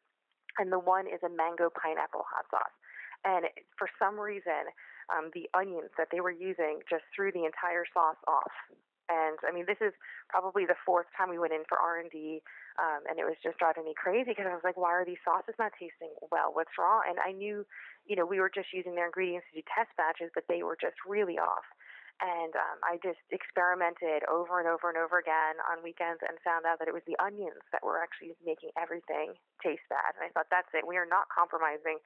and 0.60 0.72
the 0.72 0.80
one 0.80 1.08
is 1.08 1.24
a 1.24 1.32
mango 1.32 1.72
pineapple 1.72 2.27
hot 2.27 2.46
sauce. 2.51 2.75
And 3.24 3.48
for 3.80 3.88
some 3.98 4.20
reason, 4.20 4.68
um, 5.08 5.32
the 5.34 5.48
onions 5.56 5.96
that 5.98 6.12
they 6.12 6.20
were 6.20 6.36
using 6.36 6.84
just 6.92 7.08
threw 7.15 7.32
the 7.32 7.48
entire 7.48 7.88
sauce 7.96 8.20
off. 8.27 8.51
And 9.08 9.39
I 9.48 9.51
mean, 9.51 9.68
this 9.68 9.80
is 9.84 9.92
probably 10.27 10.63
the 10.68 10.80
fourth 10.86 11.08
time 11.15 11.30
we 11.30 11.39
went 11.39 11.51
in 11.51 11.63
for 11.68 11.80
R 11.80 12.00
and 12.00 12.12
D, 12.12 12.39
um, 12.80 13.03
and 13.08 13.20
it 13.20 13.27
was 13.27 13.36
just 13.44 13.60
driving 13.60 13.84
me 13.84 13.94
crazy 13.96 14.32
because 14.32 14.48
I 14.48 14.56
was 14.56 14.63
like, 14.63 14.77
"Why 14.80 14.92
are 14.92 15.06
these 15.06 15.20
sauces 15.24 15.56
not 15.60 15.72
tasting 15.80 16.12
well? 16.32 16.51
What's 16.56 16.75
wrong?" 16.80 17.03
And 17.08 17.20
I 17.20 17.32
knew, 17.32 17.65
you 18.08 18.15
know, 18.15 18.25
we 18.25 18.39
were 18.39 18.51
just 18.51 18.72
using 18.72 18.96
their 18.96 19.08
ingredients 19.08 19.48
to 19.51 19.60
do 19.60 19.63
test 19.68 19.92
batches, 19.98 20.32
but 20.34 20.48
they 20.48 20.63
were 20.63 20.77
just 20.80 20.96
really 21.08 21.38
off. 21.39 21.68
And 22.22 22.53
um, 22.53 22.77
I 22.86 23.01
just 23.01 23.20
experimented 23.34 24.24
over 24.29 24.62
and 24.62 24.70
over 24.70 24.88
and 24.88 24.96
over 24.96 25.17
again 25.17 25.58
on 25.65 25.82
weekends 25.82 26.22
and 26.22 26.38
found 26.46 26.63
out 26.63 26.77
that 26.77 26.88
it 26.88 26.93
was 26.93 27.03
the 27.10 27.17
onions 27.17 27.60
that 27.74 27.82
were 27.82 28.00
actually 28.00 28.38
making 28.46 28.70
everything 28.77 29.34
taste 29.60 29.84
bad. 29.89 30.13
And 30.15 30.24
I 30.24 30.29
thought, 30.32 30.48
that's 30.53 30.70
it. 30.77 30.86
We 30.86 30.96
are 30.96 31.10
not 31.10 31.27
compromising. 31.34 32.00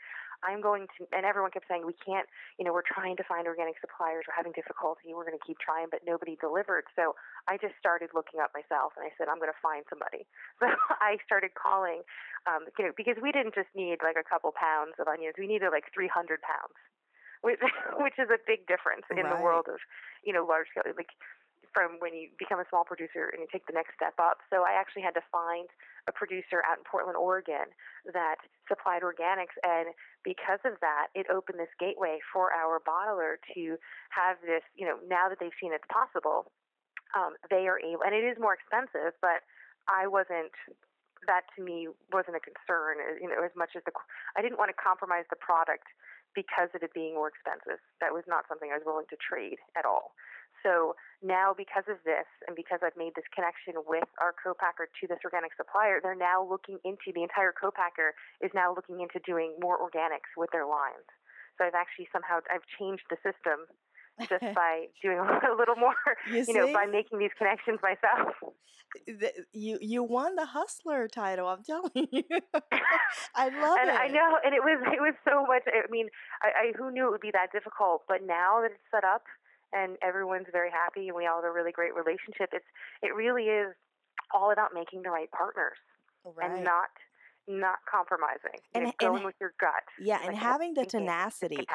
I'm 0.46 0.62
going 0.62 0.88
to, 0.98 1.06
and 1.12 1.26
everyone 1.26 1.52
kept 1.52 1.68
saying, 1.68 1.86
we 1.86 1.98
can't, 1.98 2.26
you 2.58 2.66
know, 2.66 2.72
we're 2.72 2.88
trying 2.88 3.18
to 3.18 3.26
find 3.26 3.46
organic 3.50 3.78
suppliers. 3.84 4.26
We're 4.26 4.38
having 4.38 4.54
difficulty. 4.54 5.14
We're 5.14 5.26
going 5.26 5.38
to 5.38 5.46
keep 5.46 5.60
trying, 5.60 5.90
but 5.90 6.06
nobody 6.06 6.38
delivered. 6.40 6.86
So 6.96 7.18
I 7.50 7.58
just 7.58 7.76
started 7.78 8.14
looking 8.14 8.40
up 8.40 8.54
myself 8.54 8.94
and 8.96 9.06
I 9.06 9.12
said, 9.18 9.30
I'm 9.30 9.42
going 9.42 9.54
to 9.54 9.62
find 9.62 9.86
somebody. 9.90 10.26
So 10.58 10.66
I 11.00 11.22
started 11.24 11.54
calling, 11.54 12.02
um, 12.50 12.66
you 12.78 12.90
know, 12.90 12.94
because 12.98 13.16
we 13.22 13.32
didn't 13.32 13.54
just 13.54 13.70
need 13.78 14.02
like 14.02 14.18
a 14.18 14.26
couple 14.26 14.50
pounds 14.58 14.98
of 14.98 15.06
onions. 15.06 15.38
We 15.38 15.46
needed 15.46 15.70
like 15.70 15.86
300 15.94 16.42
pounds 16.42 16.74
which, 17.42 17.60
which 18.00 18.18
is 18.18 18.30
a 18.30 18.40
big 18.46 18.68
difference 18.68 19.06
in 19.10 19.18
right. 19.18 19.30
the 19.30 19.42
world 19.42 19.66
of, 19.70 19.80
you 20.24 20.34
know, 20.34 20.46
large 20.46 20.68
scale, 20.72 20.88
like 20.96 21.14
from 21.78 22.02
when 22.02 22.10
you 22.16 22.30
become 22.42 22.58
a 22.58 22.66
small 22.74 22.82
producer 22.82 23.30
and 23.30 23.38
you 23.38 23.48
take 23.52 23.68
the 23.70 23.76
next 23.76 23.94
step 23.94 24.18
up. 24.18 24.42
So 24.50 24.66
I 24.66 24.74
actually 24.74 25.06
had 25.06 25.14
to 25.14 25.26
find 25.30 25.70
a 26.10 26.14
producer 26.16 26.66
out 26.66 26.82
in 26.82 26.84
Portland, 26.90 27.20
Oregon 27.20 27.70
that 28.10 28.42
supplied 28.66 29.06
organics. 29.06 29.54
And 29.62 29.94
because 30.24 30.58
of 30.66 30.80
that, 30.82 31.14
it 31.14 31.28
opened 31.30 31.60
this 31.60 31.72
gateway 31.78 32.18
for 32.34 32.50
our 32.50 32.82
bottler 32.82 33.38
to 33.54 33.78
have 34.10 34.42
this, 34.42 34.66
you 34.74 34.90
know, 34.90 34.98
now 35.06 35.30
that 35.30 35.38
they've 35.38 35.54
seen 35.62 35.70
it's 35.70 35.86
possible, 35.92 36.50
um, 37.14 37.38
they 37.54 37.68
are 37.70 37.80
able, 37.80 38.04
and 38.04 38.16
it 38.16 38.26
is 38.26 38.42
more 38.42 38.58
expensive, 38.58 39.14
but 39.22 39.46
I 39.88 40.08
wasn't 40.08 40.52
that 41.26 41.50
to 41.58 41.64
me 41.66 41.90
wasn't 42.14 42.38
a 42.38 42.44
concern 42.44 43.02
you 43.18 43.26
know 43.26 43.42
as 43.42 43.50
much 43.58 43.74
as 43.74 43.82
the 43.90 43.92
I 44.38 44.46
didn't 44.46 44.62
want 44.62 44.70
to 44.70 44.78
compromise 44.78 45.26
the 45.34 45.36
product 45.36 45.90
because 46.38 46.70
of 46.78 46.86
it 46.86 46.94
being 46.94 47.18
more 47.18 47.34
expensive. 47.34 47.82
That 47.98 48.14
was 48.14 48.22
not 48.30 48.46
something 48.46 48.70
I 48.70 48.78
was 48.78 48.86
willing 48.86 49.10
to 49.10 49.18
trade 49.18 49.58
at 49.74 49.90
all. 49.90 50.14
So 50.62 50.94
now, 51.26 51.54
because 51.58 51.90
of 51.90 51.98
this, 52.06 52.30
and 52.46 52.54
because 52.54 52.86
I've 52.86 52.98
made 52.98 53.18
this 53.18 53.26
connection 53.34 53.82
with 53.90 54.06
our 54.22 54.38
co-packer 54.38 54.86
to 54.86 55.04
this 55.10 55.22
organic 55.26 55.58
supplier, 55.58 55.98
they're 55.98 56.18
now 56.18 56.46
looking 56.46 56.78
into 56.86 57.10
the 57.14 57.26
entire 57.26 57.54
co-packer 57.54 58.14
is 58.42 58.54
now 58.54 58.74
looking 58.74 59.02
into 59.02 59.18
doing 59.26 59.58
more 59.58 59.82
organics 59.82 60.30
with 60.38 60.54
their 60.54 60.66
lines. 60.70 61.10
So 61.58 61.66
I've 61.66 61.78
actually 61.78 62.06
somehow 62.14 62.46
I've 62.54 62.66
changed 62.78 63.10
the 63.10 63.18
system 63.26 63.66
just 64.20 64.44
by 64.56 64.88
doing 65.02 65.20
a 65.20 65.56
little 65.58 65.76
more, 65.76 65.96
You 66.30 66.44
you, 66.48 66.54
know, 66.54 66.74
by 66.74 66.86
making 66.86 67.20
these 67.20 67.32
connections 67.38 67.80
myself. 67.84 68.34
Th- 69.06 69.34
You 69.54 69.78
you 69.82 70.02
won 70.04 70.36
the 70.36 70.46
hustler 70.46 71.08
title. 71.08 71.48
I'm 71.48 71.64
telling 71.64 71.92
you. 72.12 72.24
I 73.36 73.50
love 73.50 73.78
and 73.82 73.90
it. 73.90 73.96
I 74.00 74.08
know, 74.08 74.40
and 74.44 74.56
it 74.56 74.64
was 74.64 74.80
it 74.94 75.02
was 75.02 75.14
so 75.28 75.46
much. 75.46 75.64
I 75.68 75.90
mean, 75.92 76.08
I, 76.42 76.48
I 76.48 76.72
who 76.78 76.92
knew 76.92 77.08
it 77.08 77.12
would 77.12 77.22
be 77.22 77.32
that 77.32 77.52
difficult? 77.52 78.04
But 78.08 78.24
now 78.26 78.62
that 78.62 78.72
it's 78.72 78.88
set 78.90 79.04
up 79.04 79.24
and 79.74 79.98
everyone's 80.02 80.48
very 80.52 80.72
happy 80.72 81.08
and 81.10 81.16
we 81.18 81.28
all 81.28 81.42
have 81.42 81.50
a 81.50 81.54
really 81.54 81.72
great 81.74 81.94
relationship, 81.94 82.50
it's 82.54 82.66
it 83.04 83.14
really 83.14 83.44
is 83.52 83.76
all 84.34 84.52
about 84.52 84.72
making 84.74 85.04
the 85.04 85.10
right 85.10 85.30
partners 85.32 85.78
Right. 86.26 86.52
and 86.52 86.64
not 86.64 86.90
not 87.48 87.80
compromising. 87.90 88.60
And- 88.74 88.86
and- 88.86 88.98
going 88.98 89.24
with 89.24 89.36
your 89.40 89.54
gut. 89.60 89.84
yeah, 90.00 90.20
and 90.26 90.36
having 90.36 90.74
the 90.74 90.86
tenacity. 90.86 91.66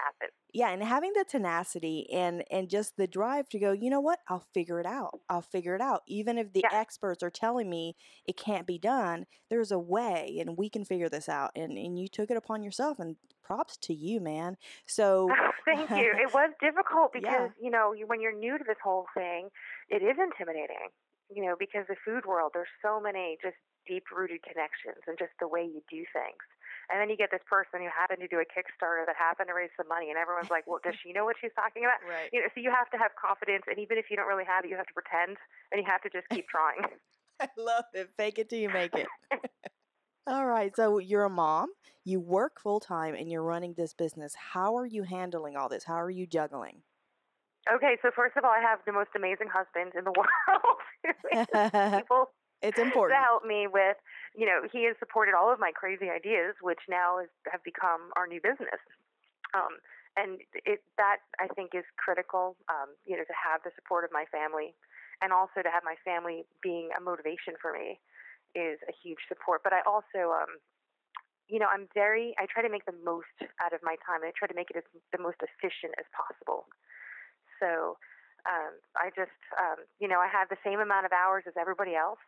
Yeah, 0.52 0.68
and 0.70 0.82
having 0.82 1.12
the 1.14 1.24
tenacity 1.24 2.10
and 2.12 2.44
and 2.50 2.68
just 2.68 2.96
the 2.98 3.06
drive 3.06 3.48
to 3.50 3.58
go, 3.58 3.72
you 3.72 3.88
know 3.88 4.00
what? 4.00 4.18
I'll 4.28 4.44
figure 4.52 4.78
it 4.80 4.86
out. 4.86 5.20
I'll 5.30 5.40
figure 5.42 5.74
it 5.74 5.80
out. 5.80 6.02
Even 6.06 6.36
if 6.36 6.52
the 6.52 6.60
Yeah. 6.64 6.78
experts 6.78 7.22
are 7.22 7.30
telling 7.30 7.70
me 7.70 7.96
it 8.26 8.36
can't 8.36 8.66
be 8.66 8.78
done, 8.78 9.26
there's 9.48 9.72
a 9.72 9.78
way 9.78 10.36
and 10.40 10.58
we 10.58 10.68
can 10.68 10.84
figure 10.84 11.08
this 11.08 11.28
out. 11.28 11.52
And 11.56 11.78
and 11.78 11.98
you 11.98 12.06
took 12.08 12.30
it 12.30 12.36
upon 12.36 12.62
yourself 12.62 12.98
and 12.98 13.16
props 13.42 13.76
to 13.78 13.94
you, 13.94 14.20
man. 14.20 14.56
So 14.86 15.30
Thank 15.64 15.88
you. 15.90 16.12
It 16.22 16.34
was 16.34 16.50
difficult 16.60 17.12
Yeah. 17.14 17.20
because 17.20 17.50
you 17.58 17.70
know 17.70 17.92
you, 17.94 18.06
when 18.06 18.20
you're 18.20 18.36
new 18.36 18.58
to 18.58 18.64
this 18.64 18.78
whole 18.84 19.06
thing, 19.14 19.48
it 19.88 20.02
is 20.02 20.18
intimidating. 20.18 20.90
You 21.34 21.46
know, 21.46 21.56
because 21.58 21.86
the 21.88 21.96
food 22.04 22.26
world, 22.26 22.50
there's 22.52 22.68
so 22.82 23.00
many 23.00 23.38
just 23.42 23.56
deep-rooted 23.86 24.42
connections 24.42 25.02
and 25.06 25.18
just 25.18 25.32
the 25.40 25.48
way 25.48 25.62
you 25.62 25.82
do 25.90 26.04
things. 26.12 26.42
And 26.90 27.00
then 27.00 27.08
you 27.08 27.16
get 27.16 27.30
this 27.30 27.44
person 27.48 27.80
who 27.80 27.88
happened 27.88 28.20
to 28.20 28.28
do 28.28 28.42
a 28.42 28.46
Kickstarter 28.46 29.06
that 29.06 29.16
happened 29.16 29.48
to 29.48 29.54
raise 29.54 29.70
some 29.76 29.88
money, 29.88 30.10
and 30.10 30.18
everyone's 30.18 30.50
like, 30.50 30.66
"Well, 30.66 30.80
does 30.82 30.94
she 31.02 31.12
know 31.12 31.24
what 31.24 31.36
she's 31.40 31.54
talking 31.54 31.84
about?" 31.86 32.02
Right. 32.04 32.28
You 32.32 32.42
know, 32.42 32.48
so 32.54 32.60
you 32.60 32.70
have 32.70 32.90
to 32.90 32.98
have 32.98 33.12
confidence, 33.14 33.64
and 33.70 33.78
even 33.78 33.96
if 33.98 34.10
you 34.10 34.16
don't 34.16 34.26
really 34.26 34.44
have 34.44 34.64
it, 34.64 34.70
you 34.70 34.76
have 34.76 34.90
to 34.90 34.96
pretend, 34.96 35.38
and 35.70 35.80
you 35.80 35.86
have 35.86 36.02
to 36.02 36.10
just 36.10 36.28
keep 36.28 36.48
trying. 36.48 36.82
I 37.40 37.48
love 37.56 37.84
it. 37.94 38.10
Fake 38.16 38.38
it 38.38 38.50
till 38.50 38.58
you 38.58 38.68
make 38.68 38.94
it. 38.94 39.06
All 40.26 40.46
right. 40.46 40.74
So 40.76 40.98
you're 40.98 41.24
a 41.24 41.30
mom, 41.30 41.70
you 42.04 42.20
work 42.20 42.60
full 42.60 42.78
time, 42.78 43.14
and 43.14 43.28
you're 43.28 43.42
running 43.42 43.74
this 43.74 43.94
business. 43.94 44.34
How 44.52 44.76
are 44.76 44.86
you 44.86 45.02
handling 45.02 45.56
all 45.56 45.68
this? 45.68 45.84
How 45.84 46.00
are 46.00 46.10
you 46.10 46.26
juggling? 46.26 46.82
okay, 47.70 47.96
so 48.02 48.10
first 48.14 48.36
of 48.36 48.44
all, 48.44 48.50
I 48.50 48.60
have 48.60 48.80
the 48.86 48.92
most 48.92 49.10
amazing 49.14 49.48
husband 49.52 49.92
in 49.96 50.04
the 50.04 50.12
world. 50.12 50.78
People 51.94 52.30
it's 52.62 52.78
important 52.86 53.18
to 53.18 53.22
help 53.22 53.44
me 53.44 53.66
with, 53.66 53.96
you 54.34 54.46
know, 54.46 54.62
he 54.70 54.86
has 54.86 54.96
supported 54.98 55.34
all 55.34 55.52
of 55.52 55.58
my 55.58 55.70
crazy 55.74 56.08
ideas, 56.08 56.54
which 56.62 56.80
now 56.88 57.18
is, 57.18 57.28
have 57.50 57.62
become 57.64 58.10
our 58.16 58.26
new 58.26 58.40
business. 58.40 58.80
Um, 59.54 59.82
and 60.16 60.40
it, 60.64 60.80
that 60.96 61.24
I 61.40 61.48
think 61.52 61.74
is 61.74 61.84
critical, 61.96 62.56
um, 62.68 62.92
you 63.04 63.16
know, 63.16 63.24
to 63.24 63.36
have 63.36 63.64
the 63.64 63.72
support 63.76 64.04
of 64.04 64.12
my 64.12 64.24
family, 64.28 64.76
and 65.20 65.32
also 65.32 65.64
to 65.64 65.70
have 65.72 65.84
my 65.84 65.96
family 66.04 66.44
being 66.62 66.90
a 66.96 67.00
motivation 67.00 67.56
for 67.60 67.72
me 67.72 68.00
is 68.54 68.76
a 68.88 68.92
huge 68.92 69.24
support. 69.28 69.64
But 69.64 69.72
I 69.72 69.80
also, 69.88 70.36
um, 70.36 70.60
you 71.48 71.56
know, 71.58 71.68
I'm 71.72 71.88
very, 71.96 72.36
I 72.36 72.44
try 72.44 72.60
to 72.60 72.68
make 72.68 72.84
the 72.84 72.96
most 73.04 73.32
out 73.60 73.72
of 73.72 73.80
my 73.82 73.96
time. 74.04 74.20
and 74.20 74.28
I 74.28 74.36
try 74.36 74.48
to 74.48 74.56
make 74.56 74.68
it 74.68 74.76
as 74.76 74.86
the 75.12 75.20
most 75.20 75.40
efficient 75.40 75.96
as 75.96 76.04
possible. 76.12 76.68
So 77.56 77.96
um, 78.44 78.74
I 78.98 79.08
just, 79.14 79.38
um, 79.56 79.86
you 80.00 80.08
know, 80.08 80.20
I 80.20 80.28
have 80.28 80.48
the 80.50 80.60
same 80.64 80.80
amount 80.80 81.06
of 81.06 81.12
hours 81.12 81.44
as 81.46 81.54
everybody 81.56 81.94
else. 81.94 82.20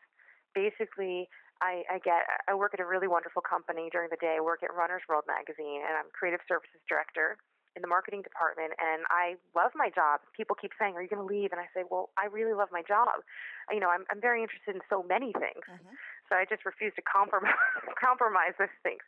Basically, 0.55 1.29
I, 1.61 1.83
I 1.91 1.99
get, 1.99 2.25
I 2.49 2.55
work 2.55 2.75
at 2.75 2.81
a 2.81 2.87
really 2.87 3.09
wonderful 3.09 3.43
company 3.43 3.89
during 3.91 4.09
the 4.11 4.17
day. 4.21 4.37
I 4.39 4.41
work 4.41 4.63
at 4.63 4.73
Runner's 4.75 5.03
World 5.09 5.25
magazine, 5.27 5.83
and 5.87 5.95
I'm 5.99 6.11
creative 6.13 6.41
services 6.49 6.81
director 6.89 7.37
in 7.77 7.83
the 7.83 7.89
marketing 7.89 8.23
department. 8.23 8.71
And 8.79 9.03
I 9.11 9.35
love 9.55 9.73
my 9.75 9.91
job. 9.91 10.21
People 10.37 10.55
keep 10.55 10.71
saying, 10.79 10.95
"Are 10.95 11.03
you 11.03 11.09
going 11.09 11.27
to 11.27 11.27
leave?" 11.27 11.51
And 11.51 11.61
I 11.61 11.67
say, 11.75 11.83
"Well, 11.91 12.11
I 12.17 12.27
really 12.27 12.55
love 12.55 12.69
my 12.71 12.83
job. 12.87 13.23
You 13.71 13.81
know, 13.81 13.91
I'm, 13.91 14.05
I'm 14.11 14.21
very 14.21 14.43
interested 14.43 14.75
in 14.75 14.83
so 14.89 15.03
many 15.03 15.33
things." 15.33 15.67
Mhm. 15.67 15.95
So 16.29 16.37
I 16.37 16.45
just 16.49 16.65
refuse 16.65 16.93
to 16.97 17.03
compromise 17.03 17.57
compromise 18.01 18.57
those 18.59 18.73
things. 18.83 19.03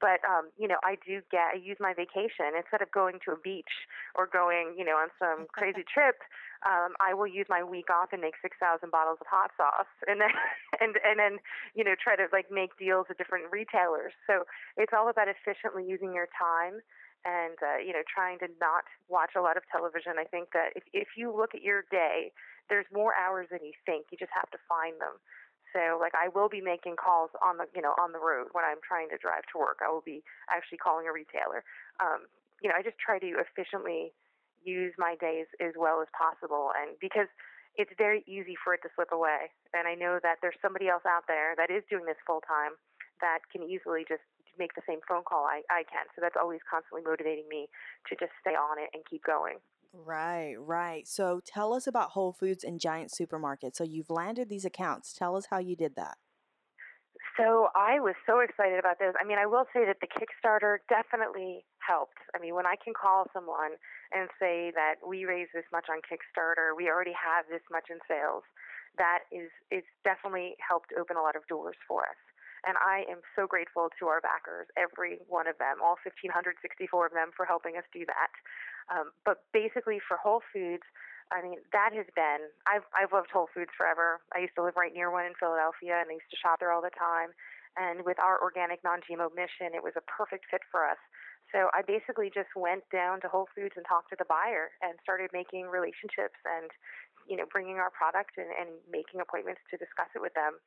But 0.00 0.24
um, 0.24 0.50
you 0.58 0.68
know, 0.68 0.78
I 0.84 0.96
do 1.04 1.20
get 1.30 1.54
I 1.54 1.58
use 1.60 1.76
my 1.80 1.92
vacation 1.94 2.56
instead 2.56 2.82
of 2.82 2.90
going 2.90 3.18
to 3.24 3.32
a 3.32 3.38
beach 3.40 3.88
or 4.14 4.26
going, 4.26 4.74
you 4.76 4.84
know, 4.84 4.96
on 4.96 5.08
some 5.18 5.46
crazy 5.56 5.84
trip. 5.84 6.20
Um, 6.64 6.96
I 6.96 7.12
will 7.12 7.28
use 7.28 7.46
my 7.52 7.62
week 7.62 7.92
off 7.92 8.12
and 8.12 8.22
make 8.22 8.34
six 8.40 8.56
thousand 8.56 8.90
bottles 8.90 9.18
of 9.20 9.28
hot 9.28 9.52
sauce, 9.56 9.90
and 10.08 10.20
then 10.20 10.32
and 10.80 10.96
and 11.04 11.18
then 11.18 11.38
you 11.74 11.84
know 11.84 11.94
try 11.96 12.16
to 12.16 12.26
like 12.32 12.50
make 12.50 12.76
deals 12.78 13.06
with 13.08 13.18
different 13.18 13.52
retailers. 13.52 14.12
So 14.26 14.44
it's 14.76 14.92
all 14.96 15.08
about 15.08 15.28
efficiently 15.28 15.84
using 15.84 16.14
your 16.14 16.28
time 16.32 16.80
and 17.24 17.56
uh, 17.60 17.80
you 17.80 17.92
know 17.92 18.04
trying 18.04 18.38
to 18.38 18.48
not 18.60 18.84
watch 19.08 19.32
a 19.36 19.40
lot 19.40 19.56
of 19.56 19.64
television. 19.72 20.20
I 20.20 20.24
think 20.24 20.52
that 20.52 20.76
if 20.76 20.84
if 20.92 21.16
you 21.16 21.32
look 21.32 21.54
at 21.54 21.62
your 21.62 21.84
day, 21.90 22.32
there's 22.68 22.86
more 22.92 23.12
hours 23.16 23.48
than 23.50 23.64
you 23.64 23.72
think. 23.84 24.06
You 24.12 24.18
just 24.18 24.32
have 24.32 24.50
to 24.52 24.60
find 24.68 25.00
them. 25.00 25.20
So 25.74 25.98
like 25.98 26.14
I 26.14 26.30
will 26.30 26.48
be 26.48 26.62
making 26.62 26.94
calls 26.96 27.34
on 27.42 27.58
the 27.58 27.66
you 27.74 27.82
know 27.82 27.98
on 27.98 28.14
the 28.14 28.22
road 28.22 28.54
when 28.54 28.64
I'm 28.64 28.78
trying 28.80 29.10
to 29.10 29.18
drive 29.18 29.42
to 29.52 29.58
work. 29.58 29.82
I 29.82 29.90
will 29.90 30.06
be 30.06 30.22
actually 30.48 30.78
calling 30.78 31.10
a 31.10 31.12
retailer. 31.12 31.66
Um, 31.98 32.30
you 32.62 32.70
know 32.70 32.78
I 32.78 32.86
just 32.86 32.96
try 33.02 33.18
to 33.18 33.30
efficiently 33.42 34.14
use 34.62 34.94
my 34.96 35.18
days 35.18 35.50
as 35.60 35.74
well 35.76 36.00
as 36.00 36.08
possible, 36.16 36.70
and 36.72 36.96
because 37.02 37.28
it's 37.74 37.90
very 37.98 38.22
easy 38.30 38.54
for 38.54 38.72
it 38.72 38.80
to 38.86 38.90
slip 38.94 39.10
away. 39.10 39.50
And 39.74 39.90
I 39.90 39.98
know 39.98 40.22
that 40.22 40.38
there's 40.40 40.58
somebody 40.62 40.86
else 40.86 41.02
out 41.02 41.26
there 41.26 41.58
that 41.58 41.74
is 41.74 41.82
doing 41.90 42.06
this 42.06 42.18
full 42.22 42.40
time 42.46 42.78
that 43.20 43.42
can 43.50 43.66
easily 43.66 44.06
just 44.06 44.22
make 44.58 44.74
the 44.78 44.86
same 44.86 45.02
phone 45.06 45.26
call 45.26 45.44
I, 45.46 45.66
I 45.70 45.82
can. 45.82 46.06
So 46.14 46.22
that's 46.22 46.38
always 46.38 46.62
constantly 46.62 47.02
motivating 47.02 47.50
me 47.50 47.66
to 48.06 48.12
just 48.14 48.30
stay 48.38 48.54
on 48.54 48.78
it 48.78 48.94
and 48.94 49.02
keep 49.02 49.26
going. 49.26 49.58
Right, 49.94 50.54
right. 50.58 51.06
So 51.06 51.40
tell 51.46 51.72
us 51.72 51.86
about 51.86 52.10
Whole 52.10 52.32
Foods 52.32 52.64
and 52.64 52.80
Giant 52.80 53.14
Supermarket. 53.14 53.76
So 53.76 53.84
you've 53.84 54.10
landed 54.10 54.48
these 54.48 54.64
accounts. 54.64 55.12
Tell 55.12 55.36
us 55.36 55.46
how 55.50 55.58
you 55.58 55.76
did 55.76 55.94
that. 55.94 56.18
So 57.38 57.68
I 57.74 57.98
was 57.98 58.14
so 58.26 58.40
excited 58.40 58.78
about 58.78 58.98
this. 58.98 59.14
I 59.18 59.26
mean, 59.26 59.38
I 59.38 59.46
will 59.46 59.66
say 59.74 59.86
that 59.86 59.98
the 59.98 60.06
Kickstarter 60.06 60.78
definitely 60.88 61.64
helped. 61.82 62.18
I 62.34 62.38
mean, 62.38 62.54
when 62.54 62.66
I 62.66 62.74
can 62.78 62.94
call 62.94 63.26
someone 63.32 63.74
and 64.14 64.30
say 64.38 64.70
that 64.74 65.02
we 65.02 65.26
raised 65.26 65.50
this 65.54 65.66
much 65.72 65.86
on 65.90 65.98
Kickstarter, 66.06 66.74
we 66.76 66.86
already 66.86 67.14
have 67.14 67.46
this 67.50 67.62
much 67.70 67.90
in 67.90 67.98
sales, 68.06 68.42
that 68.98 69.26
is 69.34 69.50
it's 69.70 69.90
definitely 70.06 70.54
helped 70.62 70.94
open 70.94 71.16
a 71.16 71.22
lot 71.22 71.34
of 71.34 71.42
doors 71.50 71.74
for 71.86 72.02
us. 72.02 72.20
And 72.64 72.80
I 72.80 73.04
am 73.12 73.20
so 73.36 73.46
grateful 73.46 73.92
to 74.00 74.08
our 74.08 74.24
backers, 74.24 74.66
every 74.76 75.20
one 75.28 75.46
of 75.46 75.60
them, 75.60 75.84
all 75.84 76.00
1,564 76.00 76.56
of 77.06 77.12
them, 77.12 77.30
for 77.36 77.44
helping 77.44 77.76
us 77.76 77.84
do 77.92 78.08
that. 78.08 78.32
Um, 78.88 79.12
but 79.24 79.44
basically, 79.52 80.00
for 80.00 80.16
Whole 80.16 80.40
Foods, 80.52 80.84
I 81.32 81.40
mean, 81.40 81.60
that 81.72 81.96
has 81.96 82.08
been, 82.12 82.52
I've, 82.68 82.84
I've 82.92 83.12
loved 83.12 83.32
Whole 83.32 83.48
Foods 83.52 83.72
forever. 83.76 84.20
I 84.36 84.44
used 84.44 84.56
to 84.60 84.64
live 84.64 84.76
right 84.76 84.92
near 84.92 85.08
one 85.08 85.24
in 85.24 85.36
Philadelphia, 85.40 86.00
and 86.00 86.08
I 86.08 86.20
used 86.20 86.28
to 86.32 86.40
shop 86.40 86.60
there 86.60 86.72
all 86.72 86.84
the 86.84 86.92
time. 86.92 87.32
And 87.74 88.04
with 88.04 88.20
our 88.20 88.38
organic 88.38 88.84
non 88.84 89.00
GMO 89.02 89.32
mission, 89.34 89.74
it 89.74 89.82
was 89.82 89.96
a 89.96 90.04
perfect 90.04 90.46
fit 90.50 90.62
for 90.70 90.86
us. 90.86 91.00
So 91.50 91.70
I 91.74 91.82
basically 91.82 92.30
just 92.30 92.50
went 92.56 92.86
down 92.90 93.20
to 93.22 93.28
Whole 93.28 93.48
Foods 93.54 93.74
and 93.76 93.84
talked 93.86 94.10
to 94.10 94.18
the 94.18 94.28
buyer 94.28 94.74
and 94.82 94.98
started 95.02 95.30
making 95.32 95.66
relationships 95.70 96.38
and, 96.46 96.70
you 97.26 97.36
know, 97.36 97.46
bringing 97.50 97.78
our 97.82 97.90
product 97.90 98.38
and, 98.38 98.50
and 98.54 98.70
making 98.90 99.20
appointments 99.20 99.62
to 99.70 99.76
discuss 99.76 100.10
it 100.14 100.22
with 100.22 100.34
them. 100.34 100.58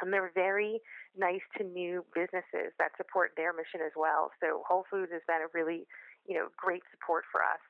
And 0.00 0.12
they're 0.12 0.32
very 0.34 0.80
nice 1.16 1.44
to 1.58 1.64
new 1.64 2.04
businesses 2.14 2.72
that 2.78 2.96
support 2.96 3.32
their 3.36 3.52
mission 3.52 3.80
as 3.84 3.92
well. 3.96 4.30
So 4.40 4.62
Whole 4.66 4.84
Foods 4.90 5.12
has 5.12 5.22
been 5.26 5.42
a 5.42 5.50
really, 5.52 5.86
you 6.26 6.34
know, 6.34 6.48
great 6.56 6.82
support 6.90 7.24
for 7.30 7.42
us. 7.42 7.60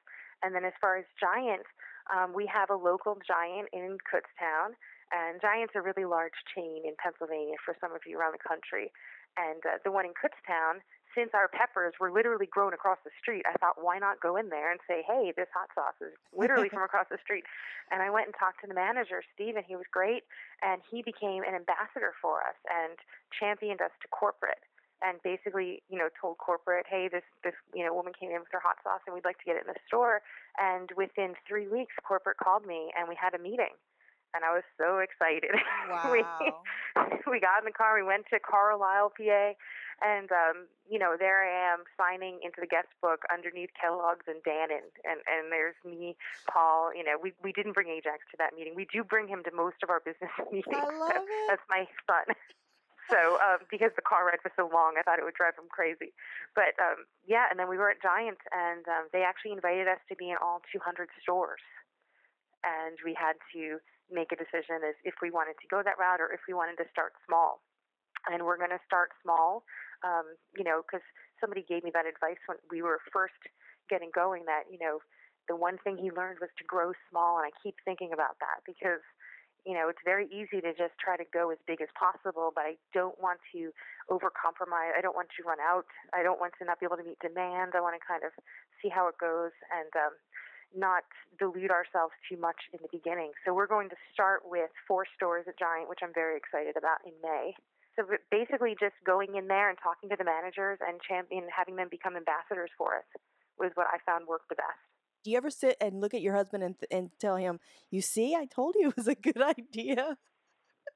And 0.42 0.54
then 0.54 0.64
as 0.64 0.72
far 0.80 0.96
as 0.96 1.04
Giant, 1.20 1.64
um, 2.12 2.34
we 2.34 2.46
have 2.52 2.68
a 2.70 2.76
local 2.76 3.16
Giant 3.26 3.68
in 3.72 3.96
Kutztown, 4.04 4.76
and 5.12 5.40
Giant's 5.40 5.74
a 5.76 5.82
really 5.82 6.04
large 6.04 6.36
chain 6.54 6.82
in 6.84 6.94
Pennsylvania 6.96 7.56
for 7.64 7.76
some 7.80 7.92
of 7.92 8.02
you 8.06 8.18
around 8.18 8.32
the 8.32 8.44
country. 8.44 8.92
And 9.36 9.60
uh, 9.66 9.82
the 9.82 9.90
one 9.90 10.06
in 10.06 10.14
Kutztown, 10.14 10.78
since 11.14 11.30
our 11.34 11.50
peppers 11.50 11.94
were 11.98 12.10
literally 12.10 12.46
grown 12.46 12.74
across 12.74 12.98
the 13.04 13.10
street, 13.18 13.42
I 13.46 13.54
thought, 13.58 13.82
why 13.82 13.98
not 13.98 14.22
go 14.22 14.36
in 14.36 14.50
there 14.50 14.70
and 14.70 14.78
say, 14.86 15.02
hey, 15.06 15.34
this 15.34 15.50
hot 15.50 15.70
sauce 15.74 15.98
is 16.00 16.14
literally 16.34 16.70
from 16.70 16.82
across 16.82 17.06
the 17.10 17.18
street. 17.22 17.44
And 17.90 18.02
I 18.02 18.10
went 18.10 18.26
and 18.30 18.34
talked 18.38 18.62
to 18.62 18.68
the 18.70 18.78
manager, 18.78 19.22
Steve, 19.34 19.56
and 19.58 19.66
he 19.66 19.74
was 19.74 19.86
great. 19.90 20.22
And 20.62 20.82
he 20.86 21.02
became 21.02 21.42
an 21.42 21.54
ambassador 21.54 22.14
for 22.22 22.42
us 22.46 22.58
and 22.70 22.98
championed 23.34 23.82
us 23.82 23.94
to 24.02 24.08
corporate 24.08 24.62
and 25.02 25.20
basically, 25.22 25.82
you 25.90 25.98
know, 25.98 26.08
told 26.18 26.38
corporate, 26.38 26.86
hey, 26.88 27.08
this 27.12 27.26
this 27.44 27.52
you 27.74 27.84
know 27.84 27.92
woman 27.92 28.12
came 28.18 28.30
in 28.30 28.40
with 28.40 28.48
her 28.52 28.62
hot 28.62 28.80
sauce 28.82 29.04
and 29.06 29.12
we'd 29.12 29.24
like 29.24 29.38
to 29.38 29.44
get 29.44 29.56
it 29.56 29.68
in 29.68 29.72
the 29.72 29.82
store. 29.86 30.22
And 30.56 30.88
within 30.96 31.34
three 31.46 31.68
weeks, 31.68 31.92
corporate 32.06 32.38
called 32.38 32.64
me 32.64 32.90
and 32.96 33.08
we 33.08 33.16
had 33.18 33.34
a 33.34 33.38
meeting. 33.38 33.76
And 34.34 34.44
I 34.44 34.52
was 34.52 34.66
so 34.76 34.98
excited. 34.98 35.54
Wow. 35.84 36.10
we 36.10 36.24
we 37.30 37.38
got 37.40 37.60
in 37.60 37.66
the 37.68 37.76
car. 37.76 37.94
We 37.94 38.02
went 38.02 38.24
to 38.32 38.40
Carlisle, 38.40 39.12
PA, 39.16 39.52
and 40.00 40.32
um, 40.32 40.66
you 40.88 40.98
know 40.98 41.14
there 41.18 41.44
I 41.44 41.72
am 41.74 41.84
signing 41.96 42.40
into 42.42 42.60
the 42.60 42.66
guest 42.66 42.88
book 43.02 43.22
underneath 43.28 43.70
Kellogg's 43.76 44.24
and 44.26 44.40
Dannon, 44.42 44.88
and 45.04 45.20
and 45.28 45.52
there's 45.52 45.76
me, 45.84 46.16
Paul. 46.48 46.90
You 46.96 47.04
know 47.04 47.20
we 47.20 47.32
we 47.44 47.52
didn't 47.52 47.72
bring 47.72 47.88
Ajax 47.88 48.24
to 48.32 48.36
that 48.38 48.56
meeting. 48.56 48.72
We 48.74 48.88
do 48.90 49.04
bring 49.04 49.28
him 49.28 49.44
to 49.44 49.52
most 49.52 49.84
of 49.84 49.90
our 49.90 50.00
business 50.00 50.32
meetings. 50.52 50.72
I 50.72 50.88
love 50.88 51.20
it. 51.20 51.46
That's 51.48 51.66
my 51.68 51.86
son. 52.08 52.34
So, 53.12 53.36
um, 53.44 53.68
because 53.68 53.92
the 53.96 54.06
car 54.06 54.24
ride 54.24 54.40
was 54.40 54.56
so 54.56 54.64
long, 54.64 54.96
I 54.96 55.04
thought 55.04 55.20
it 55.20 55.28
would 55.28 55.36
drive 55.36 55.60
him 55.60 55.68
crazy. 55.68 56.16
But 56.56 56.72
um, 56.80 57.04
yeah, 57.28 57.52
and 57.52 57.60
then 57.60 57.68
we 57.68 57.76
were 57.76 57.92
at 57.92 58.00
Giant, 58.00 58.40
and 58.48 58.88
um, 58.88 59.12
they 59.12 59.20
actually 59.20 59.52
invited 59.52 59.88
us 59.88 60.00
to 60.08 60.16
be 60.16 60.32
in 60.32 60.40
all 60.40 60.64
200 60.72 61.12
stores, 61.20 61.60
and 62.64 62.96
we 63.04 63.12
had 63.12 63.36
to 63.52 63.78
make 64.08 64.32
a 64.32 64.38
decision 64.40 64.80
as 64.84 64.96
if 65.04 65.14
we 65.20 65.30
wanted 65.30 65.56
to 65.60 65.68
go 65.68 65.84
that 65.84 66.00
route 66.00 66.20
or 66.20 66.32
if 66.32 66.40
we 66.48 66.56
wanted 66.56 66.76
to 66.80 66.88
start 66.90 67.12
small. 67.28 67.60
And 68.28 68.44
we're 68.44 68.56
going 68.56 68.72
to 68.72 68.80
start 68.88 69.12
small, 69.20 69.68
um, 70.00 70.24
you 70.56 70.64
know, 70.64 70.80
because 70.80 71.04
somebody 71.40 71.60
gave 71.60 71.84
me 71.84 71.92
that 71.92 72.08
advice 72.08 72.40
when 72.48 72.56
we 72.72 72.80
were 72.80 73.00
first 73.12 73.36
getting 73.92 74.08
going. 74.16 74.48
That 74.48 74.64
you 74.72 74.80
know, 74.80 75.04
the 75.44 75.56
one 75.56 75.76
thing 75.84 76.00
he 76.00 76.08
learned 76.08 76.40
was 76.40 76.48
to 76.56 76.64
grow 76.64 76.96
small, 77.12 77.36
and 77.36 77.44
I 77.44 77.52
keep 77.60 77.76
thinking 77.84 78.16
about 78.16 78.40
that 78.40 78.64
because 78.64 79.04
you 79.64 79.72
know, 79.72 79.88
it's 79.88 80.00
very 80.04 80.28
easy 80.28 80.60
to 80.60 80.76
just 80.76 80.92
try 81.00 81.16
to 81.16 81.24
go 81.32 81.48
as 81.48 81.56
big 81.64 81.80
as 81.80 81.88
possible, 81.96 82.52
but 82.52 82.68
I 82.68 82.76
don't 82.92 83.16
want 83.16 83.40
to 83.56 83.72
overcompromise. 84.12 84.92
I 84.92 85.00
don't 85.00 85.16
want 85.16 85.32
to 85.32 85.42
run 85.42 85.56
out. 85.56 85.88
I 86.12 86.20
don't 86.20 86.36
want 86.36 86.52
to 86.60 86.68
not 86.68 86.80
be 86.80 86.84
able 86.84 87.00
to 87.00 87.04
meet 87.04 87.16
demand. 87.24 87.72
I 87.72 87.80
want 87.80 87.96
to 87.96 88.04
kind 88.04 88.20
of 88.28 88.32
see 88.84 88.92
how 88.92 89.08
it 89.08 89.16
goes 89.16 89.56
and 89.72 89.88
um, 89.96 90.12
not 90.76 91.04
dilute 91.38 91.70
ourselves 91.70 92.14
too 92.28 92.36
much 92.36 92.58
in 92.72 92.80
the 92.82 92.90
beginning. 92.90 93.32
So 93.46 93.54
we're 93.54 93.70
going 93.70 93.88
to 93.90 93.96
start 94.12 94.42
with 94.44 94.70
four 94.86 95.06
stores 95.16 95.46
at 95.48 95.58
Giant, 95.58 95.88
which 95.88 96.00
I'm 96.02 96.14
very 96.14 96.36
excited 96.36 96.76
about 96.76 97.02
in 97.06 97.12
May. 97.22 97.54
So 97.96 98.02
basically, 98.30 98.74
just 98.78 98.98
going 99.06 99.36
in 99.36 99.46
there 99.46 99.70
and 99.70 99.78
talking 99.78 100.10
to 100.10 100.16
the 100.18 100.24
managers 100.24 100.78
and 100.82 100.98
champion, 101.00 101.46
having 101.54 101.76
them 101.76 101.88
become 101.90 102.16
ambassadors 102.16 102.70
for 102.76 102.98
us 102.98 103.08
was 103.58 103.70
what 103.74 103.86
I 103.86 103.98
found 104.04 104.26
worked 104.26 104.48
the 104.48 104.58
best. 104.58 104.82
Do 105.22 105.30
you 105.30 105.36
ever 105.36 105.50
sit 105.50 105.76
and 105.80 106.00
look 106.00 106.12
at 106.12 106.20
your 106.20 106.34
husband 106.34 106.62
and, 106.62 106.74
th- 106.78 106.90
and 106.90 107.10
tell 107.18 107.36
him, 107.36 107.60
"You 107.90 108.02
see, 108.02 108.34
I 108.34 108.46
told 108.46 108.74
you 108.78 108.88
it 108.88 108.96
was 108.96 109.08
a 109.08 109.14
good 109.14 109.40
idea"? 109.58 110.18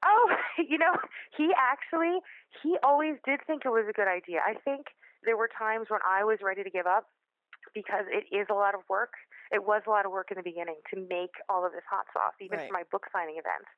Oh, 0.03 0.29
you 0.69 0.77
know, 0.77 0.93
he 1.35 1.51
actually 1.55 2.19
he 2.61 2.77
always 2.83 3.15
did 3.25 3.39
think 3.47 3.63
it 3.65 3.69
was 3.69 3.85
a 3.89 3.93
good 3.93 4.07
idea. 4.07 4.39
I 4.45 4.55
think 4.59 4.87
there 5.23 5.37
were 5.37 5.49
times 5.49 5.87
when 5.89 5.99
I 6.07 6.23
was 6.23 6.39
ready 6.43 6.63
to 6.63 6.69
give 6.69 6.85
up 6.85 7.07
because 7.73 8.05
it 8.07 8.27
is 8.33 8.47
a 8.49 8.53
lot 8.53 8.75
of 8.75 8.81
work. 8.89 9.13
It 9.51 9.65
was 9.65 9.81
a 9.87 9.89
lot 9.89 10.05
of 10.05 10.11
work 10.11 10.29
in 10.31 10.37
the 10.37 10.43
beginning 10.43 10.77
to 10.93 10.95
make 11.09 11.33
all 11.49 11.65
of 11.65 11.71
this 11.73 11.85
hot 11.89 12.05
sauce, 12.13 12.33
even 12.39 12.59
Right. 12.59 12.67
for 12.67 12.73
my 12.73 12.83
book 12.83 13.07
signing 13.11 13.37
events. 13.37 13.69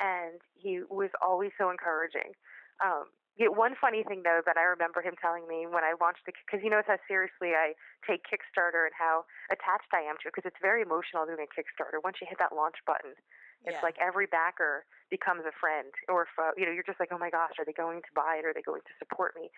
And 0.00 0.40
he 0.54 0.82
was 0.88 1.10
always 1.22 1.52
so 1.56 1.70
encouraging. 1.70 2.34
Um, 2.80 3.10
yeah, 3.36 3.48
one 3.48 3.74
funny 3.74 4.04
thing 4.04 4.22
though 4.22 4.42
that 4.46 4.56
I 4.56 4.62
remember 4.62 5.02
him 5.02 5.16
telling 5.20 5.48
me 5.48 5.66
when 5.66 5.82
I 5.82 5.94
launched 6.00 6.22
the 6.26 6.32
because 6.46 6.60
he 6.62 6.68
knows 6.68 6.84
how 6.86 6.98
seriously 7.08 7.54
I 7.54 7.74
take 8.06 8.22
Kickstarter 8.22 8.86
and 8.86 8.94
how 8.94 9.24
attached 9.50 9.90
I 9.92 10.02
am 10.06 10.14
to 10.22 10.28
it 10.28 10.34
because 10.34 10.46
it's 10.46 10.60
very 10.62 10.82
emotional 10.82 11.26
doing 11.26 11.42
a 11.42 11.50
Kickstarter. 11.50 11.98
Once 12.02 12.20
you 12.20 12.28
hit 12.30 12.38
that 12.38 12.54
launch 12.54 12.78
button, 12.86 13.14
it's 13.64 13.74
Yeah. 13.74 13.80
like 13.82 13.96
every 14.00 14.26
backer 14.26 14.84
becomes 15.10 15.44
a 15.46 15.52
friend 15.52 15.92
or 16.08 16.26
foe. 16.36 16.52
You 16.56 16.66
know, 16.66 16.72
you're 16.72 16.82
just 16.86 16.98
like, 17.00 17.10
oh 17.12 17.18
my 17.18 17.30
gosh, 17.30 17.52
are 17.58 17.64
they 17.64 17.72
going 17.72 18.00
to 18.02 18.12
buy 18.14 18.36
it? 18.38 18.44
Are 18.44 18.52
they 18.54 18.62
going 18.62 18.80
to 18.82 18.94
support 18.98 19.34
me? 19.36 19.50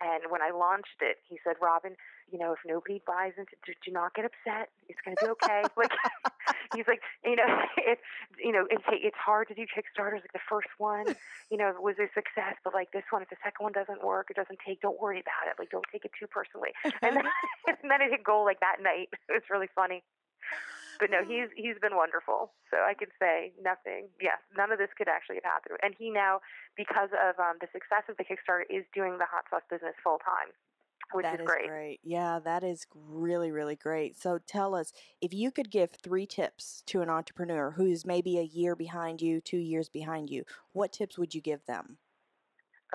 And 0.00 0.26
when 0.28 0.42
I 0.42 0.50
launched 0.50 0.98
it, 1.00 1.18
he 1.28 1.38
said, 1.44 1.54
Robyn, 1.62 1.94
you 2.30 2.36
know, 2.38 2.52
if 2.52 2.58
nobody 2.66 3.00
buys 3.06 3.32
into, 3.38 3.52
do, 3.64 3.72
do 3.84 3.92
not 3.92 4.12
get 4.14 4.24
upset. 4.24 4.70
It's 4.88 4.98
going 5.04 5.16
to 5.16 5.24
be 5.24 5.30
okay. 5.38 5.62
like, 5.76 5.92
he's 6.74 6.88
like, 6.88 7.00
you 7.24 7.36
know, 7.36 7.46
it's, 7.78 8.02
you 8.42 8.50
know, 8.50 8.66
it's, 8.70 8.82
it's 8.90 9.16
hard 9.16 9.46
to 9.48 9.54
do 9.54 9.62
Kickstarters. 9.70 10.20
Like 10.26 10.32
the 10.34 10.42
first 10.48 10.68
one, 10.78 11.14
you 11.50 11.56
know, 11.56 11.72
was 11.78 11.94
a 12.02 12.10
success, 12.12 12.58
but 12.64 12.74
like 12.74 12.90
this 12.90 13.04
one, 13.10 13.22
if 13.22 13.30
the 13.30 13.38
second 13.44 13.62
one 13.62 13.72
doesn't 13.72 14.02
work, 14.02 14.28
it 14.30 14.36
doesn't 14.36 14.58
take, 14.66 14.80
don't 14.80 15.00
worry 15.00 15.22
about 15.22 15.46
it. 15.46 15.54
Like, 15.60 15.70
don't 15.70 15.86
take 15.92 16.04
it 16.04 16.10
too 16.18 16.26
personally. 16.26 16.72
And 17.02 17.14
then, 17.16 17.24
and 17.68 17.86
then 17.90 18.02
it 18.02 18.10
hit 18.10 18.24
goal 18.24 18.44
like 18.44 18.58
that 18.60 18.82
night. 18.82 19.08
It 19.28 19.32
was 19.32 19.46
really 19.48 19.68
funny. 19.74 20.02
But 20.98 21.10
no, 21.10 21.24
he's 21.24 21.48
he's 21.56 21.78
been 21.80 21.96
wonderful. 21.96 22.52
So 22.70 22.78
I 22.78 22.94
can 22.94 23.08
say 23.18 23.52
nothing. 23.62 24.08
Yes, 24.20 24.38
none 24.56 24.72
of 24.72 24.78
this 24.78 24.90
could 24.96 25.08
actually 25.08 25.36
have 25.42 25.44
happened. 25.44 25.78
And 25.82 25.94
he 25.98 26.10
now, 26.10 26.40
because 26.76 27.10
of 27.12 27.38
um, 27.38 27.58
the 27.60 27.68
success 27.72 28.04
of 28.08 28.16
the 28.16 28.24
Kickstarter, 28.24 28.64
is 28.70 28.84
doing 28.94 29.18
the 29.18 29.26
hot 29.26 29.44
sauce 29.50 29.66
business 29.70 29.94
full 30.02 30.18
time, 30.18 30.52
which 31.12 31.24
That 31.24 31.40
is 31.40 31.46
great. 31.46 31.68
great. 31.68 32.00
Yeah, 32.02 32.38
that 32.44 32.62
is 32.62 32.86
really, 32.94 33.50
really 33.50 33.76
great. 33.76 34.16
So 34.16 34.38
tell 34.38 34.74
us 34.74 34.92
if 35.20 35.34
you 35.34 35.50
could 35.50 35.70
give 35.70 35.90
three 35.90 36.26
tips 36.26 36.82
to 36.86 37.02
an 37.02 37.10
entrepreneur 37.10 37.72
who's 37.72 38.04
maybe 38.04 38.38
a 38.38 38.42
year 38.42 38.76
behind 38.76 39.20
you, 39.20 39.40
two 39.40 39.58
years 39.58 39.88
behind 39.88 40.30
you, 40.30 40.44
what 40.72 40.92
tips 40.92 41.18
would 41.18 41.34
you 41.34 41.40
give 41.40 41.64
them? 41.66 41.98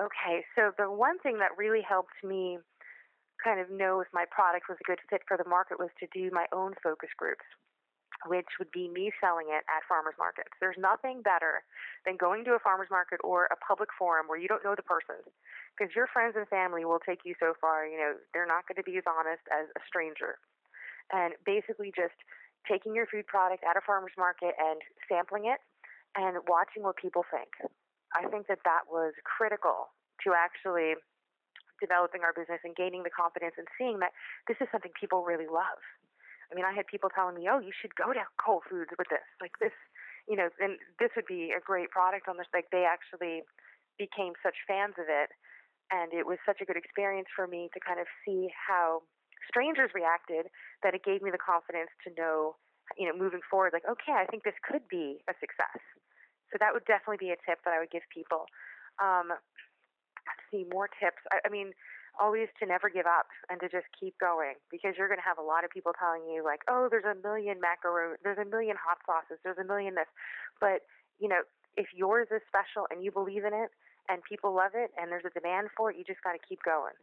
Okay, 0.00 0.44
so 0.56 0.72
the 0.78 0.90
one 0.90 1.18
thing 1.18 1.38
that 1.38 1.50
really 1.58 1.82
helped 1.86 2.24
me 2.24 2.58
kind 3.42 3.60
of 3.60 3.70
know 3.70 4.00
if 4.00 4.08
my 4.12 4.24
product 4.30 4.66
was 4.68 4.78
a 4.80 4.86
good 4.86 4.98
fit 5.08 5.22
for 5.26 5.36
the 5.36 5.48
market 5.48 5.78
was 5.78 5.90
to 5.98 6.06
do 6.12 6.30
my 6.32 6.46
own 6.52 6.72
focus 6.82 7.10
groups, 7.16 7.44
which 8.28 8.58
would 8.58 8.70
be 8.70 8.88
me 8.88 9.08
selling 9.20 9.48
it 9.48 9.64
at 9.70 9.86
farmers 9.88 10.18
markets. 10.18 10.52
There's 10.60 10.76
nothing 10.76 11.22
better 11.22 11.64
than 12.04 12.20
going 12.20 12.44
to 12.44 12.52
a 12.52 12.60
farmers 12.60 12.92
market 12.92 13.20
or 13.24 13.48
a 13.48 13.56
public 13.56 13.88
forum 13.96 14.28
where 14.28 14.38
you 14.38 14.48
don't 14.48 14.64
know 14.64 14.76
the 14.76 14.84
person, 14.84 15.24
because 15.72 15.96
your 15.96 16.06
friends 16.12 16.36
and 16.36 16.44
family 16.48 16.84
will 16.84 17.00
take 17.00 17.24
you 17.24 17.32
so 17.40 17.56
far. 17.56 17.88
You 17.88 17.96
know, 17.96 18.12
they're 18.34 18.48
not 18.48 18.68
going 18.68 18.76
to 18.76 18.84
be 18.84 19.00
as 19.00 19.08
honest 19.08 19.40
as 19.48 19.72
a 19.72 19.80
stranger. 19.88 20.36
And 21.12 21.34
basically, 21.48 21.92
just 21.96 22.16
taking 22.68 22.94
your 22.94 23.08
food 23.08 23.26
product 23.26 23.64
at 23.64 23.76
a 23.76 23.82
farmers 23.84 24.12
market 24.20 24.52
and 24.60 24.84
sampling 25.08 25.48
it 25.48 25.64
and 26.12 26.36
watching 26.44 26.84
what 26.84 27.00
people 27.00 27.24
think. 27.32 27.48
I 28.12 28.26
think 28.28 28.50
that 28.52 28.66
that 28.68 28.90
was 28.90 29.14
critical 29.24 29.94
to 30.26 30.34
actually 30.36 30.98
developing 31.80 32.20
our 32.20 32.36
business 32.36 32.60
and 32.62 32.76
gaining 32.76 33.02
the 33.02 33.14
confidence 33.14 33.54
and 33.56 33.66
seeing 33.78 34.04
that 34.04 34.12
this 34.44 34.60
is 34.60 34.68
something 34.68 34.92
people 34.98 35.24
really 35.24 35.48
love. 35.48 35.80
I 36.50 36.54
mean, 36.54 36.64
I 36.66 36.74
had 36.74 36.86
people 36.86 37.10
telling 37.10 37.34
me, 37.38 37.48
"Oh, 37.48 37.58
you 37.60 37.72
should 37.72 37.94
go 37.94 38.12
to 38.12 38.22
Whole 38.42 38.62
Foods 38.68 38.90
with 38.98 39.08
this. 39.08 39.24
Like 39.40 39.56
this, 39.58 39.74
you 40.28 40.36
know, 40.36 40.50
and 40.58 40.78
this 40.98 41.10
would 41.14 41.26
be 41.26 41.54
a 41.54 41.60
great 41.60 41.90
product 41.90 42.28
on 42.28 42.36
this." 42.36 42.50
Like 42.52 42.70
they 42.70 42.84
actually 42.84 43.42
became 43.98 44.34
such 44.42 44.56
fans 44.66 44.94
of 44.98 45.06
it, 45.08 45.30
and 45.90 46.12
it 46.12 46.26
was 46.26 46.38
such 46.46 46.60
a 46.60 46.66
good 46.66 46.76
experience 46.76 47.28
for 47.34 47.46
me 47.46 47.70
to 47.74 47.80
kind 47.80 48.00
of 48.00 48.06
see 48.24 48.48
how 48.54 49.02
strangers 49.48 49.90
reacted 49.94 50.46
that 50.82 50.94
it 50.94 51.04
gave 51.04 51.22
me 51.22 51.30
the 51.30 51.40
confidence 51.40 51.90
to 52.06 52.12
know, 52.14 52.56
you 52.96 53.06
know, 53.06 53.16
moving 53.16 53.40
forward, 53.50 53.72
like, 53.72 53.86
okay, 53.88 54.12
I 54.12 54.26
think 54.26 54.44
this 54.44 54.56
could 54.62 54.86
be 54.88 55.22
a 55.28 55.34
success. 55.40 55.80
So 56.52 56.58
that 56.58 56.74
would 56.74 56.84
definitely 56.84 57.22
be 57.22 57.30
a 57.30 57.38
tip 57.46 57.62
that 57.64 57.74
I 57.74 57.78
would 57.78 57.90
give 57.90 58.02
people. 58.12 58.46
Um, 58.98 59.32
see 60.50 60.66
more 60.70 60.88
tips. 60.98 61.22
I, 61.32 61.46
I 61.46 61.48
mean, 61.48 61.72
always 62.20 62.48
to 62.60 62.68
never 62.68 62.92
give 62.92 63.06
up 63.08 63.32
and 63.48 63.58
to 63.60 63.68
just 63.68 63.88
keep 63.96 64.14
going 64.20 64.60
because 64.70 64.94
you're 65.00 65.08
going 65.08 65.18
to 65.18 65.24
have 65.24 65.40
a 65.40 65.46
lot 65.46 65.64
of 65.64 65.70
people 65.72 65.96
telling 65.96 66.28
you 66.28 66.44
like, 66.44 66.60
oh, 66.68 66.86
there's 66.90 67.08
a 67.08 67.16
million 67.26 67.56
macaron, 67.56 68.20
there's 68.22 68.38
a 68.38 68.44
million 68.44 68.76
hot 68.76 69.00
sauces, 69.08 69.40
there's 69.42 69.58
a 69.58 69.64
million 69.64 69.96
this, 69.96 70.10
but 70.60 70.84
you 71.18 71.28
know, 71.28 71.40
if 71.76 71.88
yours 71.96 72.28
is 72.28 72.44
special 72.46 72.84
and 72.90 73.02
you 73.02 73.10
believe 73.10 73.44
in 73.44 73.56
it 73.56 73.72
and 74.08 74.20
people 74.28 74.52
love 74.52 74.76
it 74.76 74.90
and 75.00 75.10
there's 75.10 75.24
a 75.24 75.32
demand 75.32 75.72
for 75.76 75.90
it, 75.90 75.96
you 75.96 76.04
just 76.04 76.22
got 76.22 76.32
to 76.36 76.42
keep 76.44 76.60
going. 76.62 76.94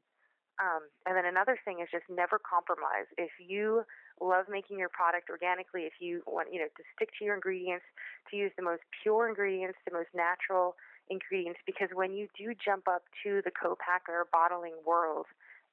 Um, 0.57 0.89
and 1.05 1.13
then 1.13 1.25
another 1.25 1.57
thing 1.61 1.85
is 1.85 1.89
just 1.93 2.09
never 2.09 2.41
compromise. 2.41 3.05
If 3.17 3.29
you 3.37 3.85
love 4.17 4.49
making 4.49 4.81
your 4.81 4.89
product 4.89 5.29
organically, 5.29 5.85
if 5.85 6.01
you 6.01 6.25
want, 6.25 6.49
you 6.51 6.57
know, 6.57 6.65
to 6.65 6.83
stick 6.97 7.09
to 7.19 7.25
your 7.25 7.37
ingredients, 7.37 7.85
to 8.31 8.37
use 8.37 8.51
the 8.57 8.65
most 8.65 8.81
pure 9.03 9.29
ingredients, 9.29 9.77
the 9.85 9.93
most 9.93 10.09
natural 10.17 10.73
ingredients, 11.09 11.59
because 11.65 11.89
when 11.93 12.13
you 12.13 12.27
do 12.37 12.53
jump 12.57 12.87
up 12.87 13.03
to 13.23 13.41
the 13.45 13.51
co-packer 13.51 14.27
bottling 14.31 14.75
world, 14.85 15.25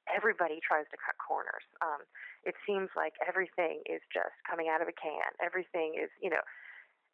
everybody 0.05 0.61
tries 0.61 0.85
to 0.93 0.97
cut 1.01 1.17
corners. 1.17 1.65
Um, 1.81 2.05
it 2.45 2.53
seems 2.65 2.93
like 2.93 3.17
everything 3.25 3.81
is 3.89 4.01
just 4.13 4.37
coming 4.45 4.69
out 4.69 4.81
of 4.81 4.87
a 4.87 4.95
can. 4.95 5.33
Everything 5.41 5.97
is, 5.97 6.13
you 6.21 6.29
know, 6.29 6.45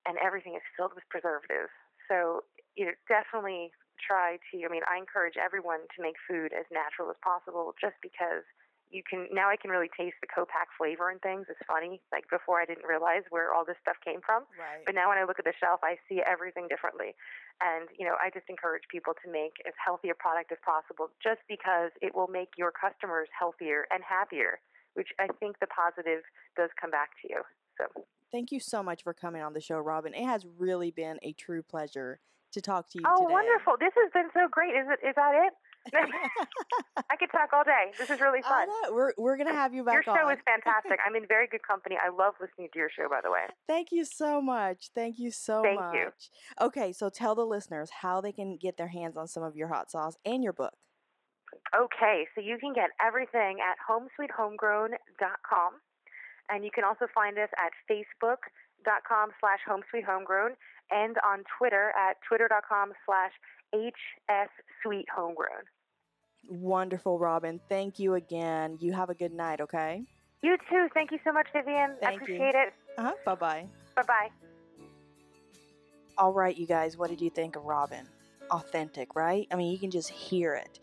and 0.06 0.18
everything 0.20 0.56
is 0.60 0.66
filled 0.76 0.92
with 0.94 1.08
preservatives. 1.08 1.72
So, 2.10 2.44
you 2.76 2.86
know, 2.86 2.96
definitely 3.08 3.72
try 4.02 4.42
to, 4.52 4.56
I 4.66 4.70
mean, 4.70 4.84
I 4.90 4.98
encourage 4.98 5.40
everyone 5.40 5.88
to 5.96 6.00
make 6.02 6.20
food 6.28 6.52
as 6.52 6.66
natural 6.68 7.08
as 7.14 7.20
possible 7.24 7.72
just 7.80 7.96
because 8.02 8.44
you 8.92 9.02
can, 9.08 9.28
now 9.32 9.50
I 9.50 9.56
can 9.56 9.72
really 9.72 9.90
taste 9.96 10.20
the 10.22 10.28
co-pack 10.28 10.68
flavor 10.78 11.10
and 11.10 11.20
things. 11.24 11.48
It's 11.50 11.60
funny. 11.66 12.04
Like 12.12 12.28
before 12.30 12.60
I 12.60 12.66
didn't 12.66 12.86
realize 12.86 13.24
where 13.32 13.56
all 13.56 13.64
this 13.64 13.80
stuff 13.82 13.96
came 14.04 14.20
from. 14.22 14.44
Right. 14.60 14.84
But 14.86 14.96
now 14.96 15.10
when 15.10 15.18
I 15.18 15.24
look 15.24 15.40
at 15.40 15.48
the 15.48 15.56
shelf, 15.58 15.80
I 15.84 15.96
see 16.12 16.20
everything 16.22 16.68
differently. 16.68 17.16
And, 17.64 17.88
you 17.98 18.06
know, 18.06 18.20
I 18.20 18.30
just 18.30 18.52
encourage 18.52 18.84
people 18.92 19.16
to 19.24 19.28
make 19.32 19.58
as 19.66 19.74
healthy 19.80 20.12
a 20.12 20.18
product 20.20 20.52
as 20.52 20.60
possible 20.62 21.10
just 21.24 21.42
because 21.48 21.96
it 22.04 22.14
will 22.14 22.28
make 22.28 22.54
your 22.60 22.76
customers 22.76 23.32
healthier 23.32 23.88
and 23.90 24.04
happier, 24.04 24.60
which 24.94 25.10
I 25.18 25.32
think 25.40 25.58
the 25.64 25.72
positive 25.72 26.28
does 26.60 26.70
come 26.80 26.92
back 26.92 27.16
to 27.24 27.32
you. 27.32 27.42
So, 27.80 27.88
Thank 28.32 28.52
you 28.52 28.60
so 28.60 28.82
much 28.82 29.04
for 29.04 29.14
coming 29.14 29.42
on 29.42 29.54
the 29.54 29.60
show, 29.60 29.80
Robyn. 29.80 30.14
It 30.14 30.26
has 30.26 30.46
really 30.58 30.92
been 30.92 31.20
a 31.22 31.34
true 31.34 31.62
pleasure 31.62 32.20
to 32.52 32.62
talk 32.62 32.90
to 32.92 33.00
you 33.00 33.06
oh, 33.08 33.24
today. 33.24 33.34
wonderful. 33.34 33.76
This 33.80 33.94
has 33.96 34.12
been 34.14 34.30
so 34.34 34.48
great. 34.50 34.72
Is 34.76 34.88
it, 34.88 35.00
is 35.08 35.16
that 35.16 35.36
it? 35.36 35.54
I 37.10 37.16
could 37.18 37.32
talk 37.32 37.50
all 37.54 37.64
day. 37.64 37.92
This 37.98 38.10
is 38.10 38.20
really 38.20 38.42
fun. 38.42 38.68
We're 38.92 39.14
we're 39.18 39.38
gonna 39.38 39.54
have 39.54 39.74
you 39.74 39.84
back. 39.84 39.94
Your 39.94 40.04
show 40.04 40.28
on. 40.28 40.34
is 40.34 40.40
fantastic. 40.46 41.00
I'm 41.06 41.16
in 41.16 41.26
very 41.28 41.48
good 41.48 41.66
company. 41.68 41.98
I 41.98 42.10
love 42.10 42.36
listening 42.40 42.70
to 42.74 42.80
your 42.80 42.90
show, 42.90 43.10
by 43.10 43.20
the 43.24 43.32
way. 43.32 43.46
Thank 43.68 43.88
you 43.92 44.06
so 44.06 44.42
much. 44.42 44.90
Thank 44.94 45.18
you 45.18 45.32
so 45.32 45.64
Thank 45.64 45.80
much. 45.80 45.96
you. 45.96 46.10
Okay, 46.62 46.94
so 46.94 47.10
tell 47.10 47.34
the 47.36 47.46
listeners 47.46 47.90
how 48.02 48.22
they 48.22 48.32
can 48.32 48.58
get 48.58 48.78
their 48.78 48.90
hands 48.90 49.18
on 49.18 49.28
some 49.28 49.44
of 49.44 49.56
your 49.56 49.70
hot 49.70 49.90
sauce 49.90 50.16
and 50.26 50.44
your 50.44 50.54
book. 50.54 50.74
Okay, 51.76 52.28
so 52.36 52.42
you 52.42 52.58
can 52.60 52.74
get 52.74 52.90
everything 53.04 53.58
at 53.60 53.78
homesweethomegrown.com. 53.84 55.72
And 56.50 56.64
you 56.64 56.72
can 56.74 56.84
also 56.84 57.08
find 57.14 57.38
us 57.38 57.50
at 57.58 57.72
facebook.com 57.90 59.30
slash 59.40 59.60
homesweethomegrown 59.68 60.56
and 60.92 61.16
on 61.26 61.44
Twitter 61.58 61.92
at 61.96 62.18
twitter.com 62.28 62.92
slash 63.06 63.32
hssweethomegrown. 63.74 65.66
Wonderful, 66.50 67.20
Robyn. 67.20 67.60
Thank 67.70 68.00
you 68.00 68.16
again. 68.16 68.78
You 68.80 68.94
have 68.94 69.10
a 69.10 69.14
good 69.16 69.34
night, 69.34 69.62
okay? 69.62 70.04
You 70.42 70.58
too. 70.70 70.88
Thank 70.94 71.12
you 71.12 71.20
so 71.24 71.32
much, 71.32 71.48
Vivian. 71.54 71.92
I 72.02 72.06
Thank 72.06 72.14
you. 72.22 72.24
appreciate 72.24 72.56
it. 72.56 72.74
Uh 72.98 73.04
huh. 73.04 73.12
Bye 73.26 73.36
bye. 73.36 73.66
Bye-bye. 73.96 74.30
All 76.18 76.34
right, 76.34 76.56
you 76.58 76.66
guys, 76.66 76.98
what 76.98 77.10
did 77.10 77.22
you 77.22 77.30
think 77.30 77.56
of 77.56 77.64
Robyn? 77.64 78.06
Authentic, 78.50 79.16
right? 79.16 79.48
I 79.52 79.56
mean, 79.56 79.72
you 79.72 79.78
can 79.80 79.92
just 79.92 80.10
hear 80.10 80.56
it. 80.56 80.80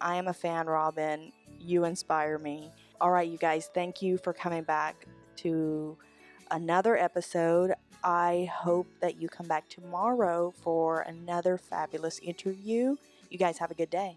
I 0.00 0.16
am 0.16 0.28
a 0.28 0.32
fan, 0.32 0.66
Robyn. 0.66 1.32
You 1.60 1.84
inspire 1.84 2.38
me. 2.38 2.70
All 3.00 3.10
right, 3.10 3.28
you 3.28 3.38
guys, 3.38 3.70
thank 3.74 4.02
you 4.02 4.18
for 4.18 4.32
coming 4.32 4.62
back 4.64 5.06
to 5.36 5.96
another 6.50 6.96
episode. 6.96 7.74
I 8.04 8.50
hope 8.52 8.88
that 9.00 9.20
you 9.20 9.28
come 9.28 9.46
back 9.46 9.68
tomorrow 9.68 10.52
for 10.62 11.00
another 11.00 11.56
fabulous 11.58 12.18
interview. 12.18 12.96
You 13.30 13.38
guys 13.38 13.58
have 13.58 13.70
a 13.70 13.74
good 13.74 13.90
day. 13.90 14.16